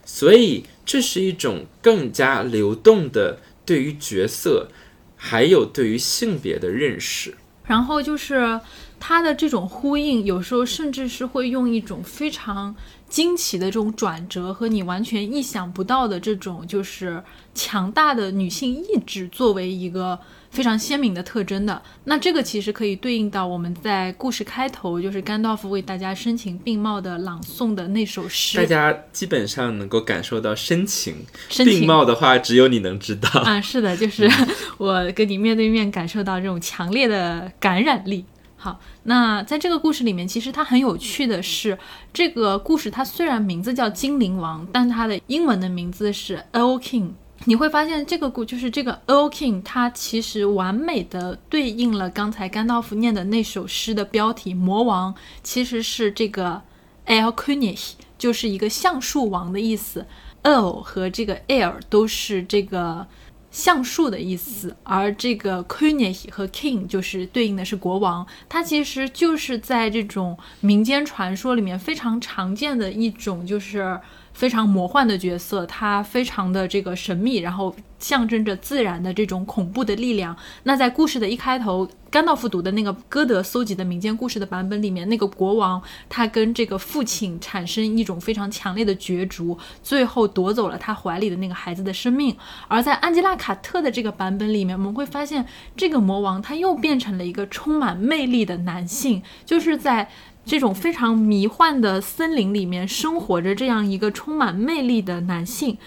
[0.09, 0.63] 所以。
[0.91, 4.69] 这是一种更加流动的对于角色，
[5.15, 7.37] 还有对于性别的认识。
[7.65, 8.59] 然后就是
[8.99, 12.75] 它的这种呼应，有时候甚至是会用一种非常
[13.07, 20.19] 惊奇的这种转折，和你完全意想不到的这种就是强大的女性意志作为一个。
[20.51, 28.57] 非常鲜明的特征的，那这个其实可以对应到我们在故事开头，就是甘道夫为大家深情并茂的朗诵的那首诗。
[28.57, 31.15] 大家基本上能够感受到深情，
[31.49, 33.61] 并茂的话只有你能知道啊。
[33.61, 34.27] 是的，就是
[34.77, 38.25] 我跟你面对面感受到这种强烈的感染力。
[38.57, 41.77] 好，那在这个故事里面，其实它很有趣的是，
[42.11, 47.11] 这个故事它虽然名字叫精灵王，但它的英文的名字是 El King。
[47.45, 56.61] 你会发现，这个故就是这个 El King，它其实完美的对应了刚才甘道夫念的那首诗的标题“魔王”，其实是这个
[57.07, 60.05] El König，就是一个橡树王的意思。
[60.43, 63.07] El 和这个 Air 都是这个
[63.49, 68.27] 橡树的意思，而这个 König 和 King 就是对应的是国王。
[68.49, 73.99] 它其实就是在这种民间传说里面非常常见的一种，就是。
[74.39, 80.33] 非常魔幻的角色，他非常的这个神秘，然后象征着自然的这种恐怖的力量。
[80.63, 92.33] 那在故事的一开头，甘道夫读的那个歌德搜集的民间故事的版本里面，那个国王他跟这个父亲产生一种非常强烈的角逐，最后夺走了他怀里的那个孩子的生命。
[92.69, 100.09] 而在安吉拉·卡特的这个版本里面，我们会发现这个魔王他又变成了一个充满魅力的男性，就是在。
[100.49, 105.77] 这种非常迷幻的森林里面生活着这样一个充满魅力的男性，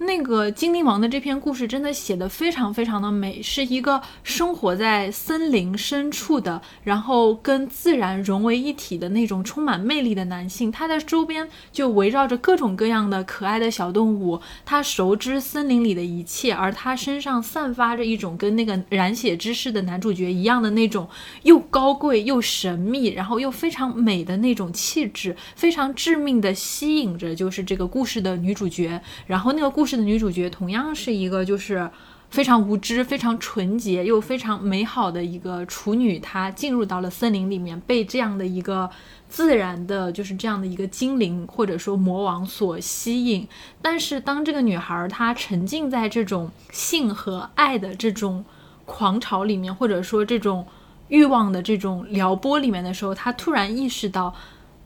[0.00, 10.70] 那个精灵王的这篇故事真的写的非常非常的美，是一个生活在森林深处的，然后跟自然融为一体的那种充满魅力的男性。
[10.70, 21.08] 他的周边就围绕着各种各样的可爱的小动物，他熟知森林里的一切，而他身上散发着一种跟那个染血之士的男主角一样的那种
[21.42, 29.00] 又高贵又神秘，然后又非常美的那种气质，非常致命的吸引着就是这个故事的女主角。
[29.26, 31.90] 然后那个故事的女主角同样是一个就是
[32.28, 38.90] 非常无知、非常纯洁又非常美好的一个处女，她进入到了森林里面，被这样的一个
[39.30, 43.48] 自然的，就是这样的一个精灵或者说魔王所吸引。
[43.80, 48.44] 但是当这个女孩她沉浸在这种性和爱的这种
[48.84, 50.66] 狂潮里面，或者说这种
[51.08, 54.34] 欲望的这种撩拨里面的时候，她突然意识到。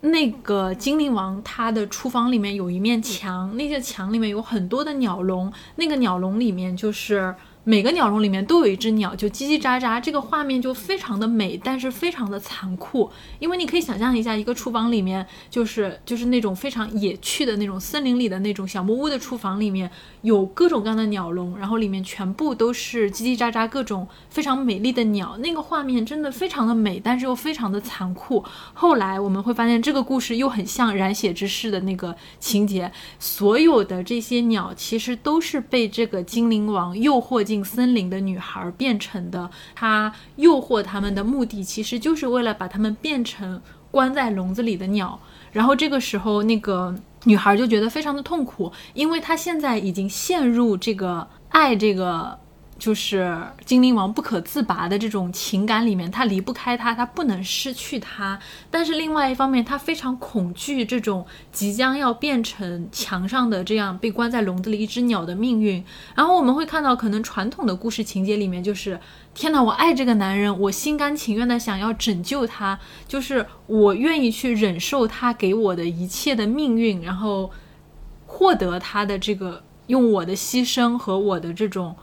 [0.02, 7.34] 那个精灵王他的厨房里面有一面墙，那些墙里面有很多的鸟笼，那个鸟笼里面就是。
[7.64, 13.08] 每个鸟笼里面都有一只鸟，就叽叽喳喳，这个画面就非常的美，但是非常的残酷。
[13.38, 19.88] 因为你可以想象一下，一个厨房里面，就是就是那种非常野趣的那种森林里的那种小木屋的厨房里面，
[20.22, 28.44] 有各种各样的鸟笼，然后里面全部都是叽叽喳喳各种非常美丽的鸟，那个画面真的非常的美，但是又非常的残酷。
[28.74, 32.90] 后来我们会发现，这个故事又很像染血之誓的那个情节，
[33.20, 37.51] 所有的这些鸟其实都是被这个精灵王诱惑。
[37.52, 45.20] 进森林的女孩变成的，她诱惑他们的目的其实就是为了把他们变成关在笼子里的鸟。
[45.52, 46.94] 然后这个时候，那个
[47.24, 52.40] 女孩就觉得非常的痛苦，因为她现在已经陷入这个爱这个。
[52.82, 58.36] 就是精灵王不可自拔的这种情感里面，他离不开他，他不能失去他。
[58.72, 65.84] 但是另外一方面，他非常恐惧这种即将要变成墙上的这样被关在笼子里一只鸟的命运。
[66.16, 68.98] 然后我们会看到，可能传统的故事情节里面就是：
[69.32, 72.76] 天哪，我爱这个男人，我心甘情愿的想要拯救他，
[73.06, 77.48] 就是我愿意去忍受他给我的一切的命运，然后
[78.26, 81.94] 获得他的这个用我的牺牲和我的这种。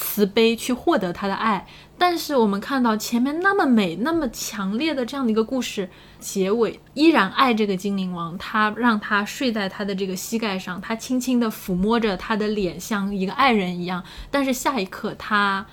[0.00, 1.66] 慈悲去获得他的爱，
[1.98, 14.02] 但是我们看到前面那么美、那么强烈的这样的一个故事，结尾依然爱这个精灵王，他让他睡在他的这个膝盖上，他轻轻地抚摸着他的脸，像一个爱人一样。
[14.30, 15.66] 但是下一刻，他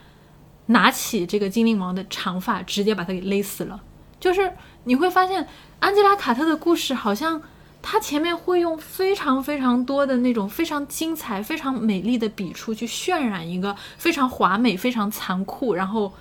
[0.66, 3.80] 拿起这个精灵王的长发，直接把他给勒死了。
[4.20, 4.52] 就是
[4.84, 5.48] 你会发现，
[5.80, 7.42] 安吉拉·卡特的故事好像。
[7.82, 16.12] 他前面会用非常非常多的那种非常精彩、非常美丽的笔触去渲染一个非常华美、非常残酷，然后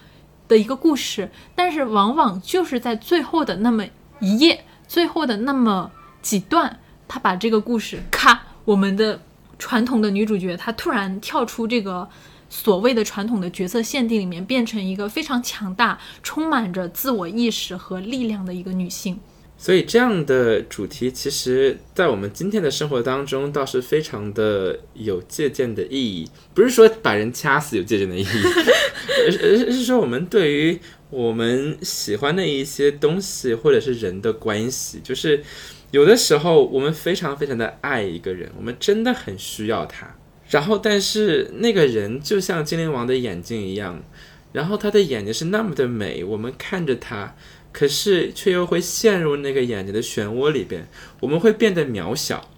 [0.47, 3.85] 的一个故事，但是往往就是在最后的那么
[4.21, 5.91] 一页、最后的那么
[6.23, 6.79] 几段，
[7.09, 9.21] 他把这个故事咔，我们的
[9.59, 12.09] 传统的女主角她突然跳出这个
[12.49, 19.19] 所谓的传统的角色限定里面，变成一个非常强大、充满着自我意识和力量的一个女性。
[19.59, 26.29] 所以这样的主题，其实，在我们今天的生活当中，倒是非常的有借鉴的意义。
[26.55, 28.25] 不是说把人掐死有借鉴的意义，
[29.25, 30.79] 而是是说我们对于
[31.09, 35.43] 我们喜欢的一些东西或者是人的关系，就是
[35.91, 40.15] 有的时候我们非常非常的爱一个人，我们真的很需要他。
[40.51, 44.05] 然后，但是那个人就像精灵王的眼睛一样，
[44.53, 47.35] 然后他的眼睛是那么的美，我们看着他。
[47.79, 50.89] 可是却又会陷入那个眼睛的漩涡里边，
[51.21, 52.49] 我们会变得渺小，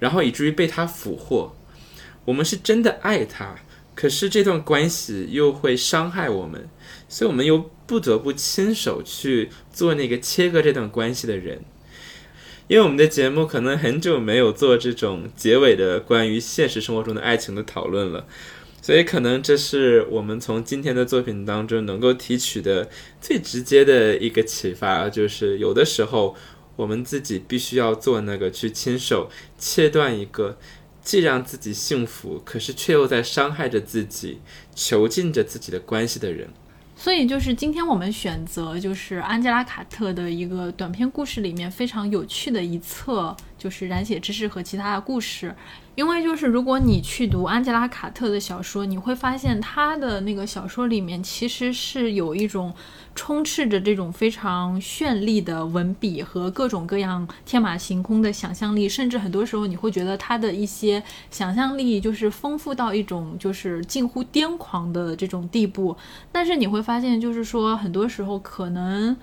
[0.00, 1.54] 然后以至于被他俘获。
[2.24, 3.54] 我们是真的爱他，
[3.94, 6.68] 可是这段关系又会伤害我们，
[7.08, 11.60] 所以我们又不得不亲手去做那个切割这段关系的人。
[12.66, 18.26] 因为我们的节目可能很久没有做这种结尾的关于现实生活中的爱情的讨论了。
[18.88, 22.88] 所以，可能这是我们从今天的作品当中能够提取的
[23.20, 26.34] 最直接的一个启发，就是有的时候
[26.74, 29.28] 我们自己必须要做那个去亲手
[29.58, 30.56] 切断一个
[31.02, 34.40] 既让自己幸福，可是却又在伤害着自己、
[34.74, 36.48] 囚禁着自己的关系的人。
[36.96, 45.54] 所以，就是今天我们选择就是安吉拉·卡特的一个短篇故事里面非常有趣的一册，就是《染血之士》和其他的故事。
[45.98, 52.72] 因为就是如果你去读安吉拉·卡特的小说，你会发现他的那个小说里面其实是有一种
[53.16, 65.96] 充斥着这种非常绚丽的文笔和各种各样天马行空的想象力，甚至很多时候你会觉得他的一些想象力就是丰富到一种就是近乎癫狂的这种地步。
[66.30, 69.16] 但是你会发现，就是说很多时候可能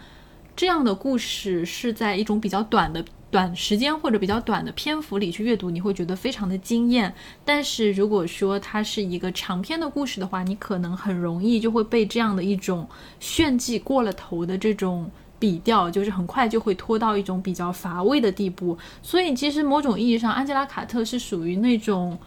[0.58, 3.06] 这样的故事是在一种比较短的。
[3.36, 7.14] 短时间或者比较短的篇幅里去阅读，你会觉得非常的惊艳。
[7.44, 12.88] 但是如果说它是一个长篇的故事的话，你可能很容易就会被这样的一种
[13.20, 18.78] 炫技过了头的这种笔调，就是很快就会拖到一种比较乏味的地步。
[19.02, 22.18] 所以其实某种意义上，安吉拉·卡特是属于那种。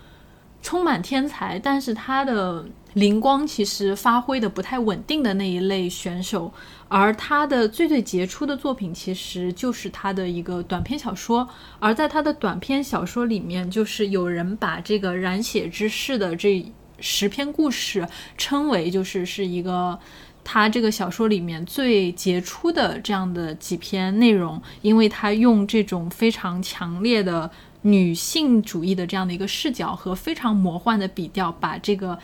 [0.60, 2.66] 充满天才，但是他的
[2.98, 6.52] 灵光其实发挥的不太稳定的那一类选手，
[6.88, 11.48] 而他的最最杰出的作品其实就是他的一个短篇小说，
[11.78, 16.64] 而在他的短篇小说里面，就是有人把这个染血之士的这
[16.98, 18.06] 十篇故事
[18.36, 19.96] 称为就是是一个
[20.42, 27.50] 他这个小说里面最杰出的这样的几篇内容，因为他用这种非常强烈的。
[27.82, 32.18] 女性主义的这样的一个视角和非常魔幻的笔调，把这个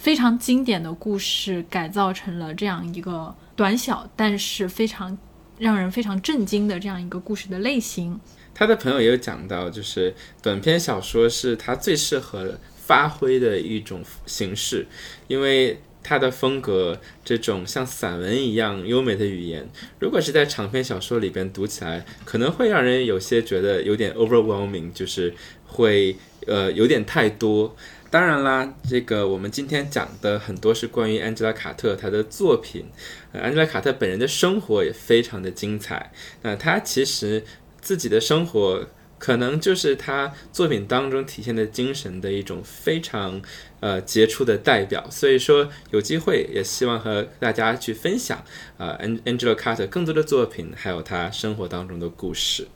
[0.00, 5.16] 非常经典的故事改造成了这样一个短小但是非常
[5.58, 8.18] 让人非常震惊的这样一个故事的类型。
[8.54, 14.86] 他的朋友也有讲到，就是短篇小说是他最适合发挥的一种形式，
[15.26, 15.80] 因为。
[16.08, 19.68] 他的风格，这种像散文一样优美的语言，
[19.98, 25.34] 如果是在长篇小说里边读起来，可能会让人有些觉得有点 overwhelming，就是
[25.66, 26.16] 会
[26.46, 27.74] 呃有点太多。
[28.10, 32.86] 当然啦，这个我们今天讲的很多是关于安吉拉·卡特她的作品，
[33.32, 36.12] 安吉拉·卡特本人的生活也非常的精彩。
[36.42, 37.44] 那她其实
[37.80, 38.86] 自己的生活。
[39.18, 43.40] 可能就是他作品当中体现的精神的一种非常
[43.80, 48.44] 呃杰出的代表，所以说有机会也希望和大家去分享
[48.76, 52.68] 啊，Angela Carter 更多的作品，还有他生活当中的故事。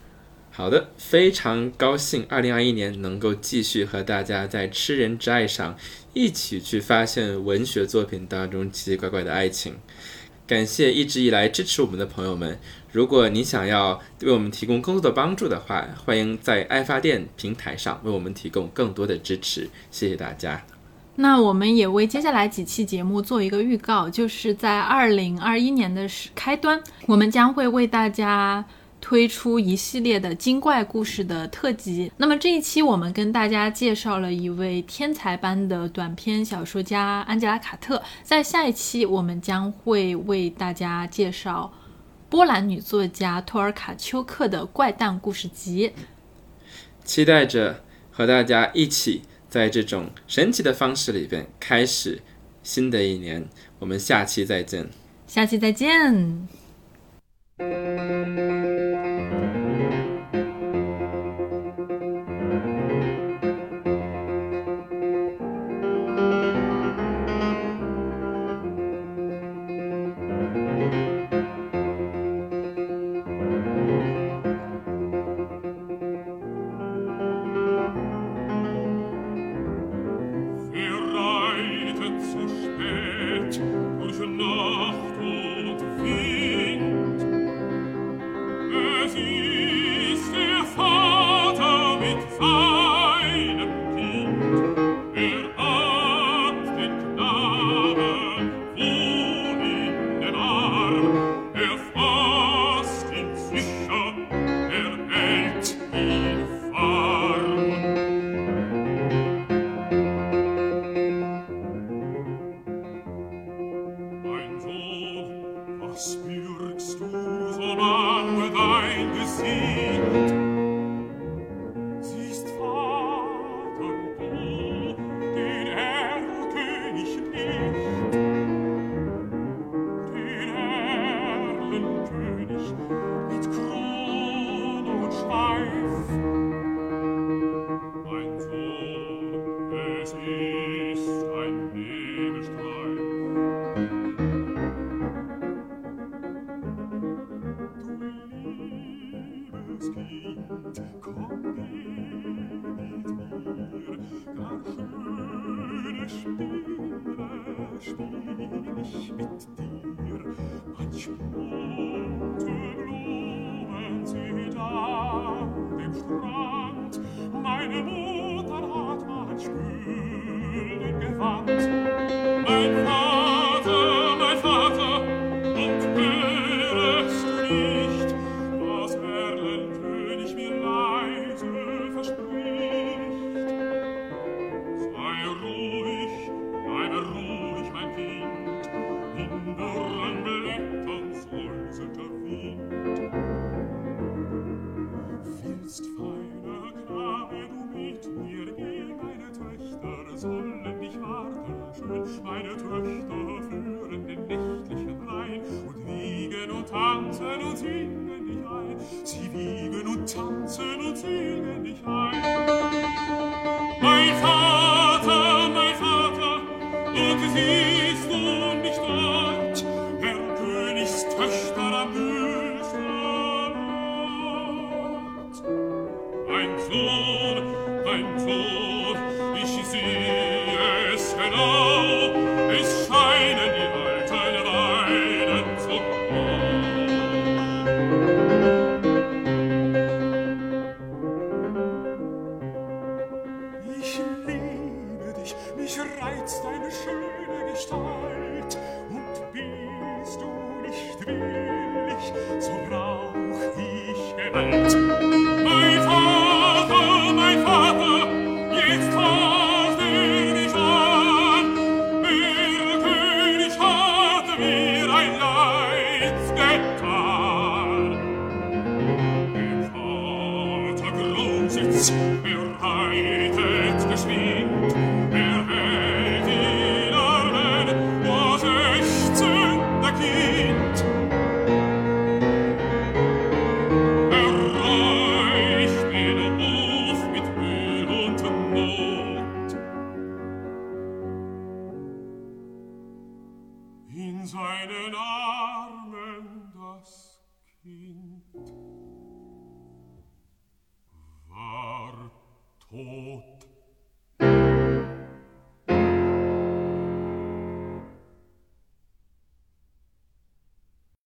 [0.60, 5.74] 好的，非常高兴二零二一年能够继续和大家在吃人之爱上
[6.12, 9.76] 一起去发现文学作品当中奇奇怪怪的爱情。
[10.46, 12.58] 感谢一直以来支持我们的朋友们。
[12.92, 19.70] 如果你想要为我们提供更多的帮助的话，欢迎在爱发电平台上为我们提供更多的支持。
[19.90, 20.62] 谢谢大家。
[21.14, 28.62] 那我们也为接下来几期节目做一个预告，就是在二零二一年的开端，我们将会为大家。
[29.00, 32.12] 推出一系列的精怪故事的特辑。
[32.16, 38.02] 那么这一期我们跟大家介绍了一位天才般的短篇小说家安吉拉·卡特。
[38.22, 41.72] 在下一期我们将会为大家介绍
[42.28, 45.92] 波兰女作家托尔卡丘克的怪诞故事集。
[47.04, 52.20] 期待着和大家一起在这种神奇的方式里边开始
[52.62, 53.48] 新的一年。
[53.78, 54.88] 我们下期再见。
[55.26, 56.59] 下期再见。
[57.60, 58.99] Música